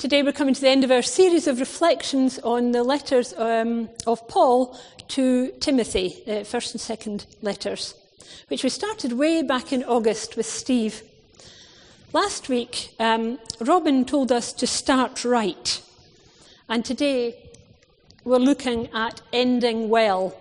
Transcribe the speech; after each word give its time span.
Today 0.00 0.22
we're 0.22 0.32
coming 0.32 0.54
to 0.54 0.60
the 0.62 0.70
end 0.70 0.82
of 0.82 0.90
our 0.90 1.02
series 1.02 1.46
of 1.46 1.60
reflections 1.60 2.38
on 2.38 2.72
the 2.72 2.82
letters 2.82 3.34
um, 3.36 3.90
of 4.06 4.26
Paul 4.28 4.74
to 5.08 5.48
Timothy, 5.60 6.22
uh, 6.26 6.42
first 6.42 6.72
and 6.72 6.80
second 6.80 7.26
letters, 7.42 7.94
which 8.48 8.64
we 8.64 8.70
started 8.70 9.12
way 9.12 9.42
back 9.42 9.74
in 9.74 9.84
August 9.84 10.38
with 10.38 10.46
Steve. 10.46 11.02
Last 12.14 12.48
week, 12.48 12.94
um, 12.98 13.38
Robin 13.60 14.06
told 14.06 14.32
us 14.32 14.54
to 14.54 14.66
start 14.66 15.22
right, 15.22 15.82
and 16.66 16.82
today 16.82 17.36
we're 18.24 18.38
looking 18.38 18.88
at 18.94 19.20
ending 19.34 19.90
well. 19.90 20.34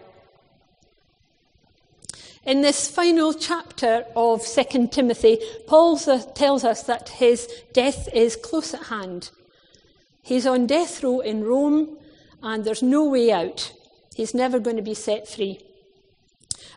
In 2.45 2.61
this 2.61 2.89
final 2.89 3.33
chapter 3.33 4.05
of 4.15 4.47
2 4.47 4.87
Timothy, 4.87 5.37
Paul 5.67 5.97
tells 5.97 6.63
us 6.63 6.83
that 6.83 7.09
his 7.09 7.49
death 7.73 8.07
is 8.13 8.37
close 8.37 8.73
at 8.73 8.83
hand. 8.83 9.31
He's 10.21 10.45
on 10.45 10.67
death 10.67 11.03
row 11.03 11.19
in 11.19 11.43
Rome, 11.43 11.97
and 12.41 12.63
there's 12.63 12.83
no 12.83 13.03
way 13.05 13.31
out. 13.31 13.73
He's 14.15 14.33
never 14.33 14.59
going 14.59 14.75
to 14.75 14.81
be 14.81 14.93
set 14.93 15.27
free. 15.27 15.59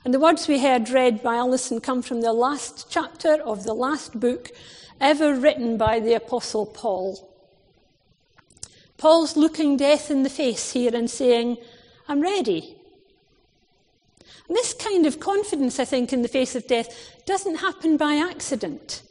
And 0.04 0.12
the 0.12 0.20
words 0.20 0.48
we 0.48 0.60
heard 0.60 0.90
read 0.90 1.22
by 1.22 1.36
Alison 1.36 1.80
come 1.80 2.02
from 2.02 2.20
the 2.20 2.32
last 2.32 2.86
chapter 2.90 3.34
of 3.34 3.64
the 3.64 3.74
last 3.74 4.18
book 4.18 4.50
ever 5.00 5.34
written 5.34 5.76
by 5.76 6.00
the 6.00 6.14
Apostle 6.14 6.66
Paul. 6.66 7.28
Paul's 8.96 9.36
looking 9.36 9.76
death 9.76 10.10
in 10.10 10.22
the 10.22 10.30
face 10.30 10.72
here 10.72 10.94
and 10.94 11.10
saying, 11.10 11.56
I'm 12.08 12.20
ready. 12.20 12.76
And 14.48 14.56
this 14.56 14.74
kind 14.74 15.06
of 15.06 15.18
confidence, 15.18 15.80
I 15.80 15.84
think, 15.84 16.12
in 16.12 16.22
the 16.22 16.28
face 16.28 16.54
of 16.54 16.66
death 16.66 17.22
doesn't 17.26 17.56
happen 17.56 17.96
by 17.96 18.16
accident. 18.16 19.02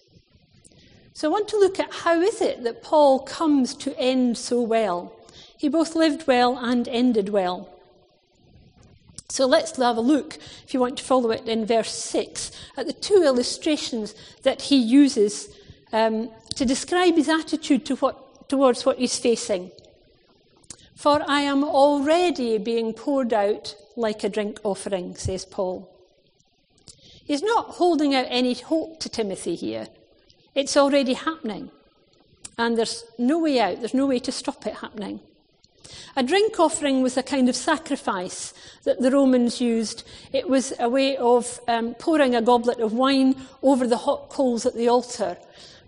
So 1.21 1.27
I 1.27 1.33
want 1.33 1.49
to 1.49 1.59
look 1.59 1.79
at 1.79 1.93
how 1.93 2.19
is 2.19 2.41
it 2.41 2.63
that 2.63 2.81
Paul 2.81 3.19
comes 3.19 3.75
to 3.75 3.95
end 3.99 4.39
so 4.39 4.59
well. 4.59 5.13
He 5.55 5.69
both 5.69 5.95
lived 5.95 6.25
well 6.25 6.57
and 6.57 6.87
ended 6.87 7.29
well. 7.29 7.69
So 9.29 9.45
let's 9.45 9.77
have 9.77 9.97
a 9.97 10.01
look, 10.01 10.39
if 10.63 10.73
you 10.73 10.79
want 10.79 10.97
to 10.97 11.03
follow 11.03 11.29
it 11.29 11.47
in 11.47 11.63
verse 11.67 11.91
6, 11.91 12.49
at 12.75 12.87
the 12.87 12.93
two 12.93 13.21
illustrations 13.23 14.15
that 14.41 14.63
he 14.63 14.77
uses 14.77 15.55
um, 15.93 16.31
to 16.55 16.65
describe 16.65 17.13
his 17.17 17.29
attitude 17.29 17.85
to 17.85 17.97
what, 17.97 18.49
towards 18.49 18.83
what 18.83 18.97
he's 18.97 19.19
facing. 19.19 19.69
For 20.95 21.23
I 21.27 21.41
am 21.41 21.63
already 21.63 22.57
being 22.57 22.93
poured 22.93 23.31
out 23.31 23.75
like 23.95 24.23
a 24.23 24.29
drink 24.29 24.59
offering, 24.63 25.13
says 25.13 25.45
Paul. 25.45 25.87
He's 27.23 27.43
not 27.43 27.67
holding 27.67 28.15
out 28.15 28.25
any 28.27 28.55
hope 28.55 28.99
to 29.01 29.07
Timothy 29.07 29.53
here. 29.53 29.87
It's 30.53 30.77
already 30.77 31.13
happening. 31.13 31.71
And 32.57 32.77
there's 32.77 33.03
no 33.17 33.39
way 33.39 33.59
out, 33.59 33.79
there's 33.79 33.93
no 33.93 34.05
way 34.05 34.19
to 34.19 34.31
stop 34.31 34.67
it 34.67 34.75
happening. 34.75 35.19
A 36.15 36.23
drink 36.23 36.59
offering 36.59 37.01
was 37.01 37.17
a 37.17 37.23
kind 37.23 37.47
of 37.47 37.55
sacrifice 37.55 38.53
that 38.83 39.01
the 39.01 39.11
Romans 39.11 39.61
used. 39.61 40.03
It 40.33 40.49
was 40.49 40.73
a 40.79 40.89
way 40.89 41.15
of 41.17 41.59
um, 41.67 41.95
pouring 41.95 42.35
a 42.35 42.41
goblet 42.41 42.79
of 42.79 42.93
wine 42.93 43.35
over 43.63 43.87
the 43.87 43.97
hot 43.97 44.29
coals 44.29 44.65
at 44.65 44.75
the 44.75 44.89
altar, 44.89 45.37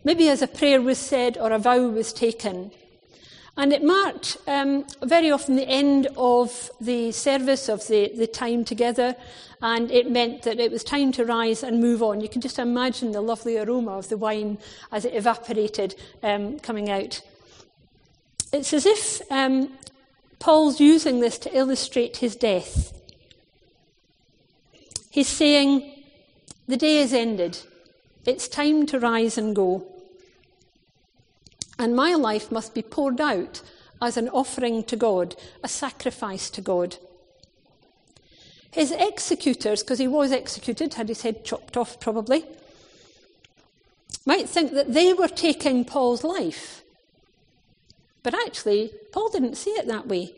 maybe 0.03 0.29
as 0.29 0.41
a 0.41 0.47
prayer 0.47 0.81
was 0.81 0.97
said 0.97 1.37
or 1.37 1.51
a 1.51 1.59
vow 1.59 1.87
was 1.87 2.13
taken. 2.13 2.71
And 3.55 3.71
it 3.71 3.83
marked 3.83 4.37
um, 4.47 4.85
very 5.03 5.29
often 5.29 5.55
the 5.55 5.67
end 5.67 6.07
of 6.17 6.71
the 6.81 7.11
service, 7.11 7.69
of 7.69 7.87
the, 7.87 8.11
the 8.15 8.25
time 8.25 8.65
together, 8.65 9.15
and 9.61 9.91
it 9.91 10.09
meant 10.09 10.41
that 10.43 10.59
it 10.59 10.71
was 10.71 10.83
time 10.83 11.11
to 11.13 11.25
rise 11.25 11.61
and 11.61 11.79
move 11.79 12.01
on. 12.01 12.19
You 12.19 12.29
can 12.29 12.41
just 12.41 12.57
imagine 12.57 13.11
the 13.11 13.21
lovely 13.21 13.57
aroma 13.57 13.91
of 13.91 14.09
the 14.09 14.17
wine 14.17 14.57
as 14.91 15.05
it 15.05 15.13
evaporated 15.13 15.95
um, 16.23 16.59
coming 16.59 16.89
out. 16.89 17.21
It's 18.51 18.73
as 18.73 18.87
if 18.87 19.21
um, 19.31 19.71
Paul's 20.39 20.79
using 20.79 21.19
this 21.19 21.37
to 21.39 21.55
illustrate 21.55 22.17
his 22.17 22.35
death. 22.35 22.91
He's 25.11 25.27
saying, 25.27 26.03
The 26.67 26.77
day 26.77 26.97
is 26.97 27.13
ended. 27.13 27.59
It's 28.25 28.47
time 28.47 28.87
to 28.87 28.99
rise 28.99 29.37
and 29.37 29.55
go 29.55 29.92
and 31.77 31.95
my 31.95 32.13
life 32.15 32.51
must 32.51 32.73
be 32.73 32.81
poured 32.81 33.19
out 33.19 33.61
as 34.01 34.17
an 34.17 34.29
offering 34.29 34.83
to 34.83 34.95
God, 34.95 35.35
a 35.63 35.67
sacrifice 35.67 36.49
to 36.51 36.61
God. 36.61 36.97
His 38.71 38.91
executors, 38.91 39.83
because 39.83 39.99
he 39.99 40.07
was 40.07 40.31
executed, 40.31 40.95
had 40.95 41.07
his 41.07 41.21
head 41.21 41.45
chopped 41.45 41.77
off 41.77 41.99
probably, 41.99 42.43
might 44.25 44.49
think 44.49 44.73
that 44.73 44.93
they 44.93 45.13
were 45.13 45.27
taking 45.27 45.85
Paul's 45.85 46.23
life. 46.23 46.81
But 48.23 48.33
actually, 48.33 48.91
Paul 49.11 49.29
didn't 49.29 49.55
see 49.55 49.71
it 49.71 49.87
that 49.87 50.07
way. 50.07 50.33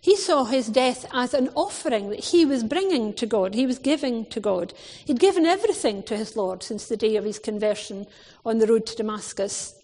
He 0.00 0.16
saw 0.16 0.44
his 0.44 0.68
death 0.68 1.06
as 1.12 1.34
an 1.34 1.50
offering 1.54 2.10
that 2.10 2.24
he 2.26 2.44
was 2.44 2.64
bringing 2.64 3.12
to 3.14 3.26
God, 3.26 3.54
he 3.54 3.66
was 3.66 3.78
giving 3.78 4.24
to 4.26 4.40
God. 4.40 4.72
He'd 5.04 5.20
given 5.20 5.44
everything 5.44 6.02
to 6.04 6.16
his 6.16 6.36
Lord 6.36 6.62
since 6.62 6.86
the 6.86 6.96
day 6.96 7.16
of 7.16 7.24
his 7.24 7.38
conversion 7.38 8.06
on 8.44 8.58
the 8.58 8.66
road 8.66 8.86
to 8.86 8.96
Damascus. 8.96 9.74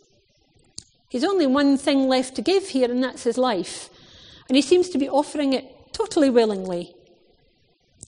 He's 1.14 1.22
only 1.22 1.46
one 1.46 1.78
thing 1.78 2.08
left 2.08 2.34
to 2.34 2.42
give 2.42 2.70
here, 2.70 2.90
and 2.90 3.00
that's 3.00 3.22
his 3.22 3.38
life. 3.38 3.88
And 4.48 4.56
he 4.56 4.62
seems 4.62 4.88
to 4.88 4.98
be 4.98 5.08
offering 5.08 5.52
it 5.52 5.92
totally 5.92 6.28
willingly. 6.28 6.92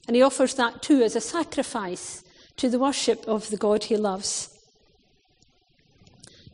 And 0.08 0.16
he 0.16 0.22
offers 0.22 0.54
that 0.54 0.82
too 0.82 1.02
as 1.02 1.14
a 1.14 1.20
sacrifice 1.20 2.24
to 2.56 2.68
the 2.68 2.80
worship 2.80 3.24
of 3.28 3.48
the 3.50 3.56
God 3.56 3.84
he 3.84 3.96
loves. 3.96 4.58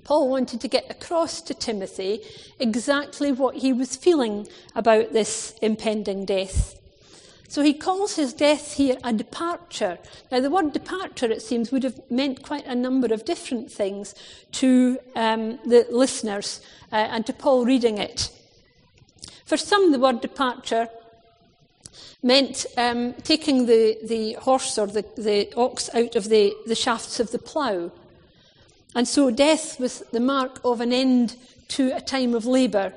Paul 0.04 0.28
wanted 0.28 0.60
to 0.60 0.68
get 0.68 0.90
across 0.90 1.40
to 1.40 1.54
Timothy 1.54 2.20
exactly 2.60 3.32
what 3.32 3.56
he 3.56 3.72
was 3.72 3.96
feeling 3.96 4.46
about 4.74 5.14
this 5.14 5.54
impending 5.62 6.26
death. 6.26 6.78
So 7.52 7.60
he 7.60 7.74
calls 7.74 8.16
his 8.16 8.32
death 8.32 8.76
here 8.76 8.96
a 9.04 9.12
departure. 9.12 9.98
Now, 10.30 10.40
the 10.40 10.48
word 10.48 10.72
departure, 10.72 11.26
it 11.26 11.42
seems, 11.42 11.70
would 11.70 11.82
have 11.82 12.00
meant 12.10 12.42
quite 12.42 12.64
a 12.64 12.74
number 12.74 13.12
of 13.12 13.26
different 13.26 13.70
things 13.70 14.14
to 14.52 14.98
um, 15.14 15.58
the 15.66 15.86
listeners 15.90 16.62
uh, 16.90 16.96
and 16.96 17.26
to 17.26 17.34
Paul 17.34 17.66
reading 17.66 17.98
it. 17.98 18.30
For 19.44 19.58
some, 19.58 19.92
the 19.92 19.98
word 19.98 20.22
departure 20.22 20.88
meant 22.22 22.64
um, 22.78 23.12
taking 23.22 23.66
the, 23.66 23.98
the 24.02 24.32
horse 24.40 24.78
or 24.78 24.86
the, 24.86 25.04
the 25.18 25.52
ox 25.54 25.90
out 25.92 26.16
of 26.16 26.30
the, 26.30 26.54
the 26.64 26.74
shafts 26.74 27.20
of 27.20 27.32
the 27.32 27.38
plough. 27.38 27.92
And 28.94 29.06
so 29.06 29.30
death 29.30 29.78
was 29.78 30.02
the 30.10 30.20
mark 30.20 30.58
of 30.64 30.80
an 30.80 30.90
end 30.90 31.36
to 31.68 31.94
a 31.94 32.00
time 32.00 32.34
of 32.34 32.46
labour. 32.46 32.94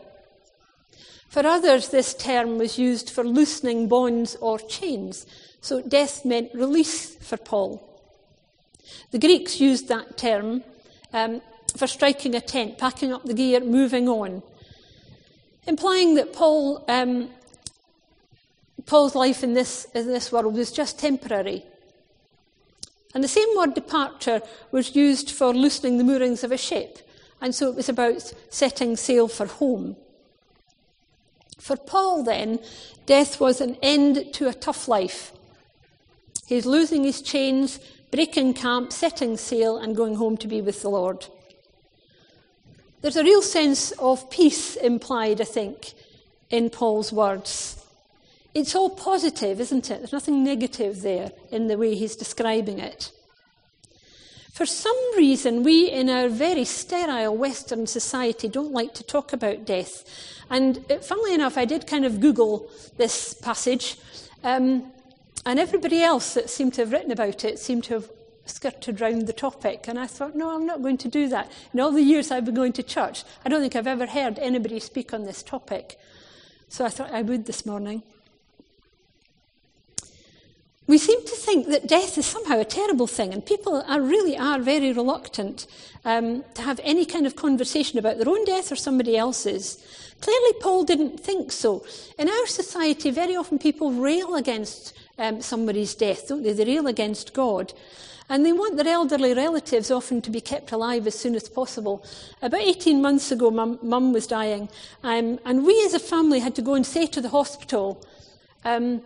For 1.29 1.45
others, 1.45 1.89
this 1.89 2.13
term 2.13 2.57
was 2.57 2.77
used 2.77 3.09
for 3.09 3.23
loosening 3.23 3.87
bonds 3.87 4.35
or 4.35 4.59
chains, 4.59 5.25
so 5.59 5.81
death 5.81 6.23
meant 6.23 6.53
release 6.53 7.15
for 7.15 7.37
Paul. 7.37 7.81
The 9.11 9.19
Greeks 9.19 9.59
used 9.59 9.87
that 9.87 10.17
term 10.17 10.63
um, 11.11 11.41
for 11.75 11.87
striking 11.87 12.35
a 12.35 12.41
tent, 12.41 12.77
packing 12.77 13.11
up 13.11 13.23
the 13.25 13.33
gear, 13.33 13.59
moving 13.59 14.07
on, 14.07 14.43
implying 15.67 16.15
that 16.15 16.33
Paul, 16.33 16.85
um, 16.87 17.29
Paul's 18.85 19.15
life 19.15 19.43
in 19.43 19.53
this, 19.53 19.85
in 19.93 20.07
this 20.07 20.31
world 20.31 20.53
was 20.53 20.71
just 20.71 20.99
temporary. 20.99 21.63
And 23.13 23.23
the 23.23 23.29
same 23.29 23.47
word 23.55 23.73
departure 23.73 24.41
was 24.71 24.95
used 24.95 25.31
for 25.31 25.53
loosening 25.53 25.97
the 25.97 26.03
moorings 26.03 26.43
of 26.43 26.51
a 26.51 26.57
ship, 26.57 26.99
and 27.41 27.55
so 27.55 27.69
it 27.69 27.75
was 27.75 27.89
about 27.89 28.33
setting 28.49 28.95
sail 28.95 29.27
for 29.27 29.45
home. 29.45 29.95
For 31.57 31.77
Paul, 31.77 32.23
then, 32.23 32.59
death 33.05 33.39
was 33.39 33.61
an 33.61 33.77
end 33.81 34.33
to 34.33 34.47
a 34.47 34.53
tough 34.53 34.87
life. 34.87 35.31
He's 36.45 36.65
losing 36.65 37.03
his 37.03 37.21
chains, 37.21 37.79
breaking 38.11 38.53
camp, 38.53 38.91
setting 38.91 39.37
sail, 39.37 39.77
and 39.77 39.95
going 39.95 40.15
home 40.15 40.37
to 40.37 40.47
be 40.47 40.61
with 40.61 40.81
the 40.81 40.89
Lord. 40.89 41.25
There's 43.01 43.17
a 43.17 43.23
real 43.23 43.41
sense 43.41 43.91
of 43.93 44.29
peace 44.29 44.75
implied, 44.75 45.41
I 45.41 45.45
think, 45.45 45.93
in 46.49 46.69
Paul's 46.69 47.11
words. 47.11 47.83
It's 48.53 48.75
all 48.75 48.89
positive, 48.89 49.59
isn't 49.59 49.91
it? 49.91 49.97
There's 49.99 50.13
nothing 50.13 50.43
negative 50.43 51.01
there 51.01 51.31
in 51.51 51.67
the 51.67 51.77
way 51.77 51.93
he's 51.93 52.15
describing 52.15 52.79
it. 52.79 53.11
For 54.55 54.65
some 54.65 54.95
reason, 55.17 55.63
we 55.63 55.91
in 55.91 56.09
our 56.09 56.29
very 56.29 56.63
sterile 56.63 57.35
Western 57.35 57.85
society 57.87 58.47
don't 58.47 58.71
like 58.71 58.93
to 58.93 59.03
talk 59.03 59.33
about 59.33 59.65
death. 59.65 60.05
And 60.49 60.89
uh, 60.89 60.99
funnily 60.99 61.33
enough, 61.33 61.57
I 61.57 61.65
did 61.65 61.85
kind 61.85 62.05
of 62.05 62.21
Google 62.21 62.71
this 62.95 63.33
passage, 63.33 63.97
um, 64.45 64.93
and 65.45 65.59
everybody 65.59 66.01
else 66.01 66.35
that 66.35 66.49
seemed 66.49 66.73
to 66.75 66.83
have 66.83 66.93
written 66.93 67.11
about 67.11 67.43
it 67.43 67.59
seemed 67.59 67.83
to 67.85 67.95
have 67.95 68.09
skirted 68.45 69.01
round 69.01 69.27
the 69.27 69.33
topic. 69.33 69.89
And 69.89 69.99
I 69.99 70.07
thought, 70.07 70.35
no, 70.37 70.55
I'm 70.55 70.65
not 70.65 70.81
going 70.81 70.99
to 70.99 71.09
do 71.09 71.27
that. 71.27 71.51
In 71.73 71.81
all 71.81 71.91
the 71.91 72.01
years 72.01 72.31
I've 72.31 72.45
been 72.45 72.55
going 72.55 72.73
to 72.73 72.83
church, 72.83 73.25
I 73.43 73.49
don't 73.49 73.59
think 73.59 73.75
I've 73.75 73.87
ever 73.87 74.05
heard 74.05 74.39
anybody 74.39 74.79
speak 74.79 75.13
on 75.13 75.25
this 75.25 75.43
topic. 75.43 75.99
So 76.69 76.85
I 76.85 76.89
thought 76.89 77.11
I 77.11 77.23
would 77.23 77.45
this 77.45 77.65
morning. 77.65 78.03
We 80.87 80.97
seem 80.99 81.19
to 81.25 81.35
think 81.35 81.67
that 81.67 81.87
death 81.87 82.17
is 82.17 82.25
somehow 82.25 82.59
a 82.59 82.65
terrible 82.65 83.07
thing, 83.07 83.33
and 83.33 83.43
people 83.43 83.83
are 83.87 84.01
really 84.01 84.37
are 84.37 84.59
very 84.59 84.93
reluctant 84.93 85.65
um, 86.03 86.43
to 86.53 86.61
have 86.61 86.79
any 86.83 87.05
kind 87.05 87.25
of 87.25 87.35
conversation 87.35 87.97
about 87.97 88.17
their 88.17 88.29
own 88.29 88.45
death 88.45 88.71
or 88.71 88.75
somebody 88.75 89.17
else's. 89.17 89.83
Clearly, 90.21 90.53
Paul 90.61 90.83
didn't 90.83 91.19
think 91.19 91.51
so. 91.51 91.83
In 92.19 92.29
our 92.29 92.45
society, 92.45 93.09
very 93.09 93.35
often 93.35 93.57
people 93.57 93.91
rail 93.91 94.35
against 94.35 94.93
um, 95.17 95.41
somebody's 95.41 95.95
death, 95.95 96.27
don't 96.27 96.43
they? 96.43 96.53
They 96.53 96.65
rail 96.65 96.87
against 96.87 97.33
God. 97.33 97.73
And 98.27 98.43
they 98.43 98.53
want 98.53 98.77
their 98.77 98.87
elderly 98.87 99.33
relatives 99.33 99.91
often 99.91 100.21
to 100.23 100.31
be 100.31 100.41
kept 100.41 100.71
alive 100.71 101.05
as 101.05 101.13
soon 101.13 101.35
as 101.35 101.47
possible. 101.47 102.03
About 102.41 102.61
18 102.61 103.01
months 103.01 103.31
ago, 103.31 103.51
mum, 103.51 103.77
mum 103.83 104.13
was 104.13 104.25
dying, 104.25 104.69
um, 105.03 105.39
and 105.45 105.65
we 105.65 105.83
as 105.85 105.93
a 105.93 105.99
family 105.99 106.39
had 106.39 106.55
to 106.55 106.63
go 106.63 106.73
and 106.73 106.85
say 106.85 107.05
to 107.07 107.21
the 107.21 107.29
hospital, 107.29 108.03
um, 108.63 109.01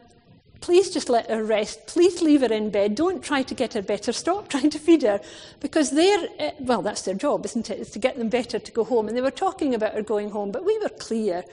Please 0.62 0.90
just 0.90 1.10
let 1.10 1.30
her 1.30 1.44
rest. 1.44 1.88
Please 1.88 2.22
leave 2.22 2.42
her 2.42 2.52
in 2.52 2.70
bed. 2.70 2.96
Don't 2.96 3.24
try 3.24 3.44
to 3.44 3.54
get 3.54 3.74
her 3.74 3.82
better. 3.82 4.12
Stop 4.12 4.50
trying 4.50 4.70
to 4.72 4.80
feed 4.80 5.04
her. 5.04 5.22
Because 5.60 5.92
they're, 5.92 6.28
eh, 6.38 6.52
well, 6.60 6.82
that's 6.82 7.04
their 7.04 7.16
job, 7.16 7.46
isn't 7.46 7.70
it? 7.70 7.80
Is 7.80 7.92
to 7.92 8.00
get 8.00 8.18
them 8.18 8.30
better 8.30 8.60
to 8.60 8.72
go 8.72 8.84
home. 8.84 9.08
And 9.08 9.16
they 9.16 9.22
were 9.22 9.32
talking 9.32 9.74
about 9.74 9.94
her 9.94 10.02
going 10.02 10.32
home, 10.32 10.52
but 10.52 10.66
we 10.66 10.78
were 10.80 10.90
clear 10.90 11.46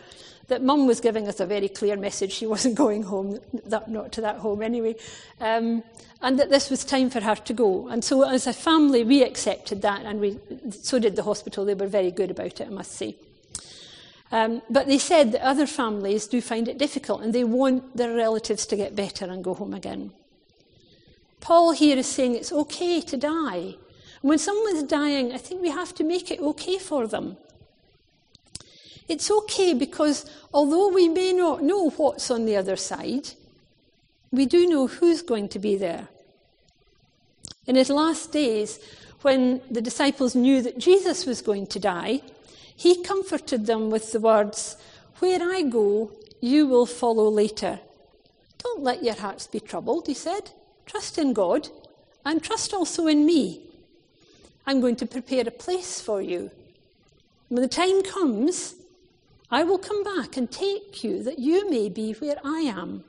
that 0.48 0.62
mum 0.62 0.86
was 0.86 1.00
giving 1.00 1.28
us 1.28 1.40
a 1.40 1.46
very 1.46 1.68
clear 1.68 1.96
message 1.96 2.32
she 2.32 2.46
wasn't 2.54 2.74
going 2.74 3.02
home, 3.02 3.38
that, 3.66 3.88
not 3.88 4.12
to 4.12 4.20
that 4.20 4.38
home 4.38 4.62
anyway, 4.62 4.94
um, 5.40 5.82
and 6.22 6.38
that 6.38 6.50
this 6.50 6.70
was 6.70 6.84
time 6.84 7.10
for 7.10 7.20
her 7.20 7.34
to 7.34 7.52
go. 7.52 7.88
And 7.88 8.02
so 8.04 8.22
as 8.22 8.46
a 8.46 8.52
family, 8.52 9.04
we 9.04 9.22
accepted 9.22 9.82
that, 9.82 10.04
and 10.04 10.20
we, 10.20 10.38
so 10.70 10.98
did 10.98 11.16
the 11.16 11.22
hospital. 11.22 11.64
They 11.64 11.74
were 11.74 11.86
very 11.86 12.10
good 12.10 12.30
about 12.30 12.60
it, 12.60 12.66
I 12.66 12.70
must 12.70 12.92
say. 12.92 13.16
Um, 14.32 14.62
but 14.68 14.86
they 14.86 14.98
said 14.98 15.32
that 15.32 15.46
other 15.46 15.66
families 15.66 16.26
do 16.26 16.40
find 16.40 16.66
it 16.68 16.78
difficult 16.78 17.22
and 17.22 17.32
they 17.32 17.44
want 17.44 17.96
their 17.96 18.14
relatives 18.14 18.66
to 18.66 18.76
get 18.76 18.96
better 18.96 19.26
and 19.26 19.44
go 19.44 19.54
home 19.54 19.74
again. 19.74 20.10
Paul 21.40 21.72
here 21.72 21.96
is 21.96 22.08
saying 22.08 22.34
it's 22.34 22.52
okay 22.52 23.00
to 23.00 23.16
die. 23.16 23.76
when 24.22 24.38
someone's 24.38 24.82
dying, 24.82 25.32
I 25.32 25.38
think 25.38 25.62
we 25.62 25.70
have 25.70 25.94
to 25.94 26.02
make 26.02 26.32
it 26.32 26.40
okay 26.40 26.78
for 26.78 27.06
them. 27.06 27.36
It's 29.08 29.30
okay 29.30 29.72
because 29.72 30.28
although 30.52 30.88
we 30.88 31.08
may 31.08 31.32
not 31.32 31.62
know 31.62 31.90
what's 31.90 32.28
on 32.30 32.44
the 32.44 32.56
other 32.56 32.74
side, 32.74 33.28
we 34.32 34.46
do 34.46 34.66
know 34.66 34.88
who's 34.88 35.22
going 35.22 35.48
to 35.50 35.60
be 35.60 35.76
there. 35.76 36.08
In 37.66 37.76
his 37.76 37.90
last 37.90 38.32
days, 38.32 38.80
when 39.22 39.60
the 39.70 39.80
disciples 39.80 40.34
knew 40.34 40.62
that 40.62 40.78
Jesus 40.78 41.26
was 41.26 41.42
going 41.42 41.66
to 41.68 41.78
die, 41.78 42.22
he 42.76 43.02
comforted 43.02 43.66
them 43.66 43.90
with 43.90 44.12
the 44.12 44.20
words, 44.20 44.76
Where 45.18 45.40
I 45.42 45.62
go, 45.62 46.12
you 46.40 46.66
will 46.66 46.86
follow 46.86 47.28
later. 47.28 47.80
Don't 48.58 48.82
let 48.82 49.02
your 49.02 49.14
hearts 49.14 49.46
be 49.46 49.60
troubled, 49.60 50.06
he 50.06 50.14
said. 50.14 50.50
Trust 50.84 51.18
in 51.18 51.32
God 51.32 51.68
and 52.24 52.42
trust 52.42 52.74
also 52.74 53.06
in 53.06 53.24
me. 53.24 53.62
I'm 54.66 54.80
going 54.80 54.96
to 54.96 55.06
prepare 55.06 55.44
a 55.46 55.50
place 55.50 56.00
for 56.00 56.20
you. 56.20 56.50
When 57.48 57.62
the 57.62 57.68
time 57.68 58.02
comes, 58.02 58.74
I 59.50 59.62
will 59.62 59.78
come 59.78 60.02
back 60.02 60.36
and 60.36 60.50
take 60.50 61.02
you 61.02 61.22
that 61.22 61.38
you 61.38 61.70
may 61.70 61.88
be 61.88 62.12
where 62.12 62.36
I 62.44 62.60
am. 62.60 63.04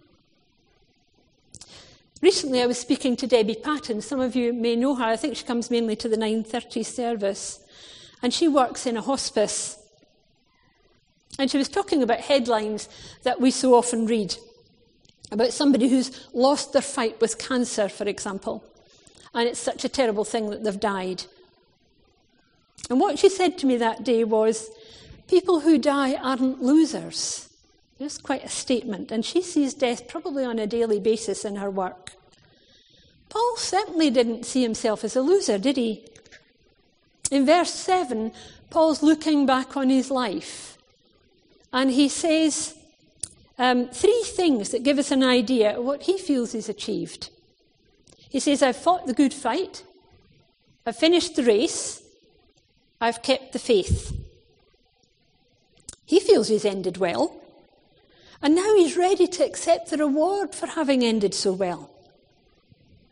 Recently, 2.22 2.62
I 2.62 2.68
was 2.68 2.80
speaking 2.80 3.16
to 3.18 3.28
Debbie 3.28 3.56
Patton. 3.56 4.02
Some 4.02 4.20
of 4.20 4.36
you 4.36 4.54
may 4.54 4.75
know 4.75 4.96
her. 4.96 5.04
I 5.04 5.16
think 5.16 5.36
she 5.36 5.46
comes 5.46 5.70
mainly 5.70 5.96
to 5.98 6.10
the 6.10 6.18
9:30 6.18 6.84
service 6.84 7.60
and 8.22 8.34
she 8.34 8.48
works 8.48 8.86
in 8.86 8.98
a 8.98 9.02
hospice. 9.02 9.78
And 11.40 11.52
she 11.52 11.58
was 11.58 11.69
talking 11.69 12.02
about 12.02 12.19
headlines 12.19 12.90
that 13.24 13.40
we 13.40 13.52
so 13.52 13.75
often 13.75 14.08
read 14.08 14.36
about 15.31 15.54
somebody 15.54 15.88
who's 15.88 16.28
lost 16.34 16.74
their 16.74 16.81
fight 16.81 17.19
with 17.22 17.38
cancer, 17.38 17.90
for 17.90 18.06
example, 18.06 18.64
and 19.34 19.48
it's 19.48 19.60
such 19.60 19.84
a 19.84 19.90
terrible 19.90 20.24
thing 20.24 20.50
that 20.50 20.64
they've 20.64 20.80
died. 20.80 21.25
And 22.90 23.00
what 23.00 23.19
she 23.19 23.30
said 23.30 23.58
to 23.60 23.66
me 23.66 23.78
that 23.78 24.04
day 24.04 24.24
was, 24.24 24.70
People 25.28 25.60
who 25.60 25.78
die 25.78 26.16
aren't 26.16 26.62
losers. 26.62 27.50
It's 28.00 28.18
quite 28.18 28.46
a 28.46 28.50
statement, 28.50 29.12
and 29.12 29.25
she 29.25 29.42
sees 29.42 29.74
death 29.74 30.08
probably 30.08 30.46
on 30.46 30.58
a 30.58 30.68
daily 30.68 31.00
basis 31.00 31.44
in 31.44 31.58
her 31.58 31.70
work. 31.70 32.13
Paul 33.30 33.58
certainly 33.58 34.10
didn't 34.10 34.46
see 34.46 34.62
himself 34.62 35.04
as 35.04 35.16
a 35.16 35.22
loser, 35.22 35.58
did 35.58 35.75
he? 35.75 36.06
In 37.31 37.45
verse 37.45 37.74
7, 37.74 38.31
Paul's 38.69 39.03
looking 39.03 39.45
back 39.45 39.75
on 39.75 39.89
his 39.89 40.09
life 40.09 40.77
and 41.74 41.91
he 41.91 42.07
says 42.07 42.75
um, 43.57 43.88
three 43.89 44.24
things 44.25 44.69
that 44.69 44.83
give 44.83 44.97
us 44.97 45.12
an 45.12 45.24
idea 45.24 45.77
of 45.77 45.83
what 45.83 46.03
he 46.03 46.18
feels 46.18 46.53
he's 46.53 46.69
achieved. 46.69 47.29
He 48.29 48.39
says, 48.39 48.62
I've 48.62 48.77
fought 48.77 49.07
the 49.07 49.13
good 49.13 49.33
fight, 49.33 49.83
I've 50.85 50.97
finished 50.97 51.35
the 51.35 51.44
race, 51.44 52.01
I've 53.01 53.21
kept 53.21 53.53
the 53.53 53.59
faith. 53.59 54.15
He 56.06 56.19
feels 56.19 56.47
he's 56.47 56.65
ended 56.65 56.97
well, 56.97 57.41
and 58.41 58.56
now 58.56 58.75
he's 58.75 58.95
ready 58.95 59.27
to 59.27 59.45
accept 59.45 59.89
the 59.89 59.97
reward 59.97 60.56
for 60.56 60.68
having 60.68 61.03
ended 61.03 61.33
so 61.33 61.51
well 61.51 61.89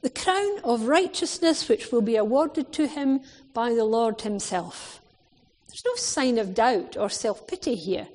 the 0.05 0.11
crown 0.11 0.59
of 0.63 0.83
righteousness 0.83 1.67
which 1.67 1.91
will 1.91 2.03
be 2.03 2.15
awarded 2.15 2.71
to 2.71 2.85
him 2.85 3.21
by 3.55 3.73
the 3.73 3.83
Lord 3.83 4.21
himself. 4.21 5.01
There's 5.67 5.83
no 5.83 5.95
sign 5.95 6.37
of 6.37 6.53
doubt 6.53 6.95
or 6.95 7.09
self 7.09 7.47
pity 7.47 7.73
here, 7.73 8.07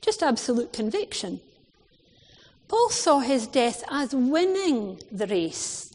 just 0.00 0.20
absolute 0.20 0.72
conviction. 0.72 1.38
Paul 2.66 2.90
saw 2.90 3.20
his 3.20 3.46
death 3.46 3.84
as 3.88 4.12
winning 4.12 4.98
the 5.12 5.28
race, 5.28 5.94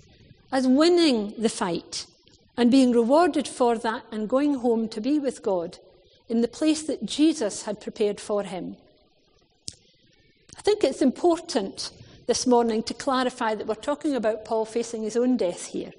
as 0.50 0.66
winning 0.66 1.34
the 1.38 1.50
fight, 1.50 2.06
and 2.56 2.72
being 2.72 2.94
rewarded 2.94 3.50
for 3.50 3.78
that 3.80 4.06
and 4.10 4.30
going 4.30 4.54
home 4.54 4.88
to 4.88 5.02
be 5.02 5.20
with 5.20 5.44
God 5.44 5.78
in 6.30 6.40
the 6.40 6.48
place 6.48 6.84
that 6.84 7.06
Jesus 7.06 7.64
had 7.64 7.82
prepared 7.82 8.22
for 8.22 8.44
him. 8.44 8.78
I 10.58 10.62
think 10.62 10.86
it's 10.86 11.02
important 11.02 11.92
this 12.28 12.46
morning 12.46 12.84
to 12.84 12.94
clarify 12.94 13.56
that 13.56 13.66
we're 13.66 13.76
talking 13.76 14.14
about 14.14 14.44
Paul 14.44 14.66
facing 14.66 15.04
his 15.04 15.16
own 15.16 15.38
death 15.38 15.68
here. 15.68 15.94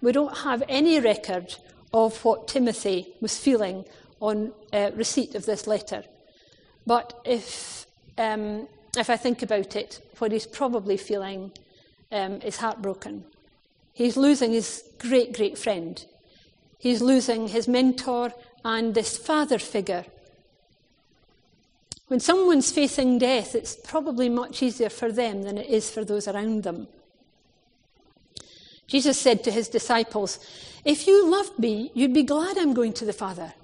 We 0.00 0.12
don't 0.12 0.38
have 0.38 0.62
any 0.68 1.00
record 1.00 1.56
of 1.92 2.24
what 2.24 2.46
Timothy 2.46 3.12
was 3.20 3.36
feeling 3.36 3.84
on 4.20 4.52
uh, 4.72 4.92
receipt 4.94 5.34
of 5.34 5.44
this 5.44 5.66
letter. 5.66 6.04
But 6.86 7.20
if, 7.24 7.86
um, 8.16 8.68
if 8.96 9.10
I 9.10 9.16
think 9.16 9.42
about 9.42 9.74
it, 9.74 10.00
what 10.18 10.30
he's 10.30 10.46
probably 10.46 10.96
feeling 10.96 11.50
um, 12.12 12.40
is 12.42 12.56
heartbroken. 12.56 13.24
He's 13.92 14.16
losing 14.16 14.52
his 14.52 14.84
great, 14.98 15.32
great 15.32 15.58
friend. 15.58 16.04
He's 16.78 17.02
losing 17.02 17.48
his 17.48 17.66
mentor 17.66 18.32
and 18.64 18.94
this 18.94 19.18
father 19.18 19.58
figure 19.58 20.04
when 22.12 22.20
someone's 22.20 22.70
facing 22.70 23.16
death, 23.18 23.54
it's 23.54 23.74
probably 23.74 24.28
much 24.28 24.62
easier 24.62 24.90
for 24.90 25.10
them 25.10 25.44
than 25.44 25.56
it 25.56 25.66
is 25.70 25.90
for 25.90 26.04
those 26.04 26.28
around 26.28 26.62
them. 26.62 26.86
Jesus 28.86 29.18
said 29.18 29.42
to 29.44 29.50
his 29.50 29.70
disciples, 29.70 30.38
If 30.84 31.06
you 31.06 31.26
loved 31.26 31.58
me, 31.58 31.90
you'd 31.94 32.12
be 32.12 32.22
glad 32.22 32.58
I'm 32.58 32.74
going 32.74 32.92
to 32.92 33.06
the 33.06 33.14
Father. 33.14 33.54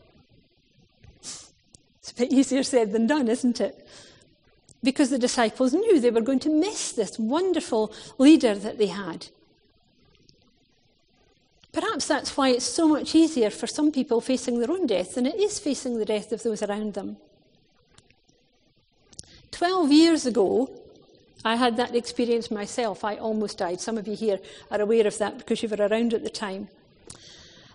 It's 1.21 2.11
a 2.11 2.15
bit 2.15 2.33
easier 2.33 2.63
said 2.63 2.93
than 2.93 3.07
done, 3.07 3.29
isn't 3.29 3.61
it? 3.61 3.87
Because 4.83 5.11
the 5.11 5.19
disciples 5.19 5.75
knew 5.75 6.01
they 6.01 6.11
were 6.11 6.23
going 6.23 6.39
to 6.39 6.49
miss 6.49 6.93
this 6.93 7.19
wonderful 7.19 7.93
leader 8.17 8.55
that 8.55 8.79
they 8.79 8.87
had. 8.87 9.27
Perhaps 11.75 12.07
that's 12.07 12.35
why 12.35 12.49
it's 12.49 12.65
so 12.65 12.89
much 12.89 13.15
easier 13.15 13.51
for 13.51 13.67
some 13.67 13.93
people 13.93 14.23
facing 14.23 14.59
their 14.59 14.71
own 14.71 14.87
death 14.87 15.17
than 15.17 15.27
it 15.27 15.35
is 15.39 15.59
facing 15.59 15.99
the 15.99 16.07
death 16.07 16.33
of 16.33 16.43
those 16.43 16.63
around 16.63 16.95
them. 16.95 17.19
12 19.51 19.93
years 19.93 20.27
ago, 20.27 20.71
I 21.45 21.57
had 21.57 21.77
that 21.77 21.95
experience 21.95 22.51
myself. 22.51 23.05
I 23.05 23.17
almost 23.17 23.59
died. 23.59 23.81
Some 23.81 23.99
of 23.99 24.09
you 24.09 24.17
here 24.17 24.39
are 24.71 24.81
aware 24.81 25.07
of 25.07 25.19
that 25.19 25.39
because 25.39 25.63
you 25.63 25.69
were 25.69 25.87
around 25.87 26.15
at 26.15 26.25
the 26.25 26.31
time. 26.31 26.69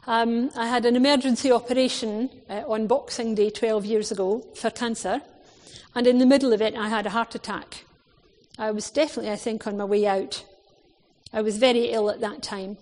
Um, 0.06 0.52
I 0.56 0.68
had 0.68 0.86
an 0.86 0.98
emergency 0.98 1.52
operation 1.52 2.30
uh, 2.50 2.64
on 2.68 2.88
Boxing 2.88 3.36
Day 3.36 3.50
12 3.50 3.86
years 3.86 4.12
ago 4.12 4.46
for 4.54 4.70
cancer, 4.70 5.22
and 5.96 6.08
in 6.08 6.18
the 6.18 6.26
middle 6.26 6.52
of 6.52 6.62
it, 6.62 6.76
I 6.76 6.90
had 6.90 7.06
a 7.06 7.12
heart 7.12 7.36
attack. 7.36 7.86
I 8.60 8.72
was 8.72 8.92
definitely, 8.92 9.32
I 9.32 9.38
think, 9.38 9.66
on 9.66 9.78
my 9.78 9.86
way 9.86 10.06
out. 10.06 10.44
I 11.32 11.42
was 11.42 11.58
very 11.58 11.86
ill 11.86 12.10
at 12.10 12.20
that 12.20 12.44
time. 12.44 12.78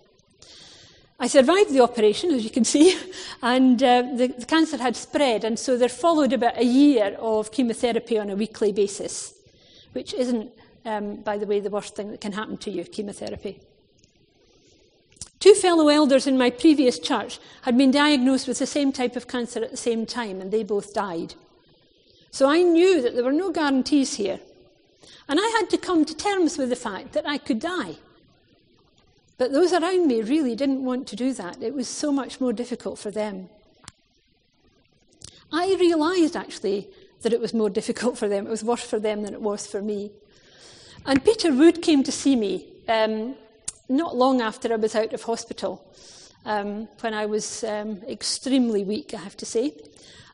I 1.21 1.27
survived 1.27 1.71
the 1.71 1.81
operation, 1.81 2.31
as 2.31 2.43
you 2.43 2.49
can 2.49 2.65
see, 2.65 2.97
and 3.43 3.81
uh, 3.83 4.01
the, 4.01 4.33
the 4.39 4.45
cancer 4.47 4.77
had 4.77 4.95
spread, 4.95 5.43
and 5.43 5.57
so 5.57 5.77
there 5.77 5.87
followed 5.87 6.33
about 6.33 6.57
a 6.57 6.65
year 6.65 7.15
of 7.19 7.51
chemotherapy 7.51 8.17
on 8.17 8.31
a 8.31 8.35
weekly 8.35 8.71
basis, 8.71 9.35
which 9.93 10.15
isn't, 10.15 10.51
um, 10.83 11.17
by 11.17 11.37
the 11.37 11.45
way, 11.45 11.59
the 11.59 11.69
worst 11.69 11.95
thing 11.95 12.09
that 12.09 12.21
can 12.21 12.31
happen 12.31 12.57
to 12.57 12.71
you, 12.71 12.83
chemotherapy. 12.85 13.59
Two 15.39 15.53
fellow 15.53 15.89
elders 15.89 16.25
in 16.25 16.39
my 16.39 16.49
previous 16.49 16.97
church 16.97 17.39
had 17.61 17.77
been 17.77 17.91
diagnosed 17.91 18.47
with 18.47 18.57
the 18.57 18.65
same 18.65 18.91
type 18.91 19.15
of 19.15 19.27
cancer 19.27 19.63
at 19.63 19.69
the 19.69 19.77
same 19.77 20.07
time, 20.07 20.41
and 20.41 20.51
they 20.51 20.63
both 20.63 20.91
died. 20.91 21.35
So 22.31 22.49
I 22.49 22.63
knew 22.63 22.99
that 23.03 23.13
there 23.13 23.23
were 23.23 23.31
no 23.31 23.51
guarantees 23.51 24.15
here. 24.15 24.39
And 25.29 25.39
I 25.39 25.57
had 25.59 25.69
to 25.69 25.77
come 25.77 26.03
to 26.03 26.17
terms 26.17 26.57
with 26.57 26.69
the 26.69 26.75
fact 26.75 27.13
that 27.13 27.27
I 27.27 27.37
could 27.37 27.59
die. 27.59 27.97
But 29.41 29.53
those 29.53 29.73
around 29.73 30.05
me 30.05 30.21
really 30.21 30.55
didn't 30.55 30.85
want 30.85 31.07
to 31.07 31.15
do 31.15 31.33
that. 31.33 31.63
It 31.63 31.73
was 31.73 31.87
so 31.87 32.11
much 32.11 32.39
more 32.39 32.53
difficult 32.53 32.99
for 32.99 33.09
them. 33.09 33.49
I 35.51 35.75
realised 35.79 36.35
actually 36.35 36.87
that 37.23 37.33
it 37.33 37.41
was 37.41 37.51
more 37.51 37.69
difficult 37.79 38.19
for 38.19 38.29
them. 38.29 38.45
It 38.45 38.51
was 38.51 38.63
worse 38.63 38.85
for 38.85 38.99
them 38.99 39.23
than 39.23 39.33
it 39.33 39.41
was 39.41 39.65
for 39.65 39.81
me. 39.81 40.11
And 41.07 41.25
Peter 41.25 41.51
Wood 41.51 41.81
came 41.81 42.03
to 42.03 42.11
see 42.11 42.35
me 42.35 42.67
um, 42.87 43.33
not 43.89 44.15
long 44.15 44.41
after 44.41 44.71
I 44.71 44.75
was 44.75 44.93
out 44.93 45.11
of 45.11 45.23
hospital, 45.23 45.83
um, 46.45 46.87
when 46.99 47.15
I 47.15 47.25
was 47.25 47.63
um, 47.63 48.03
extremely 48.07 48.83
weak, 48.83 49.15
I 49.15 49.21
have 49.21 49.37
to 49.37 49.45
say. 49.47 49.73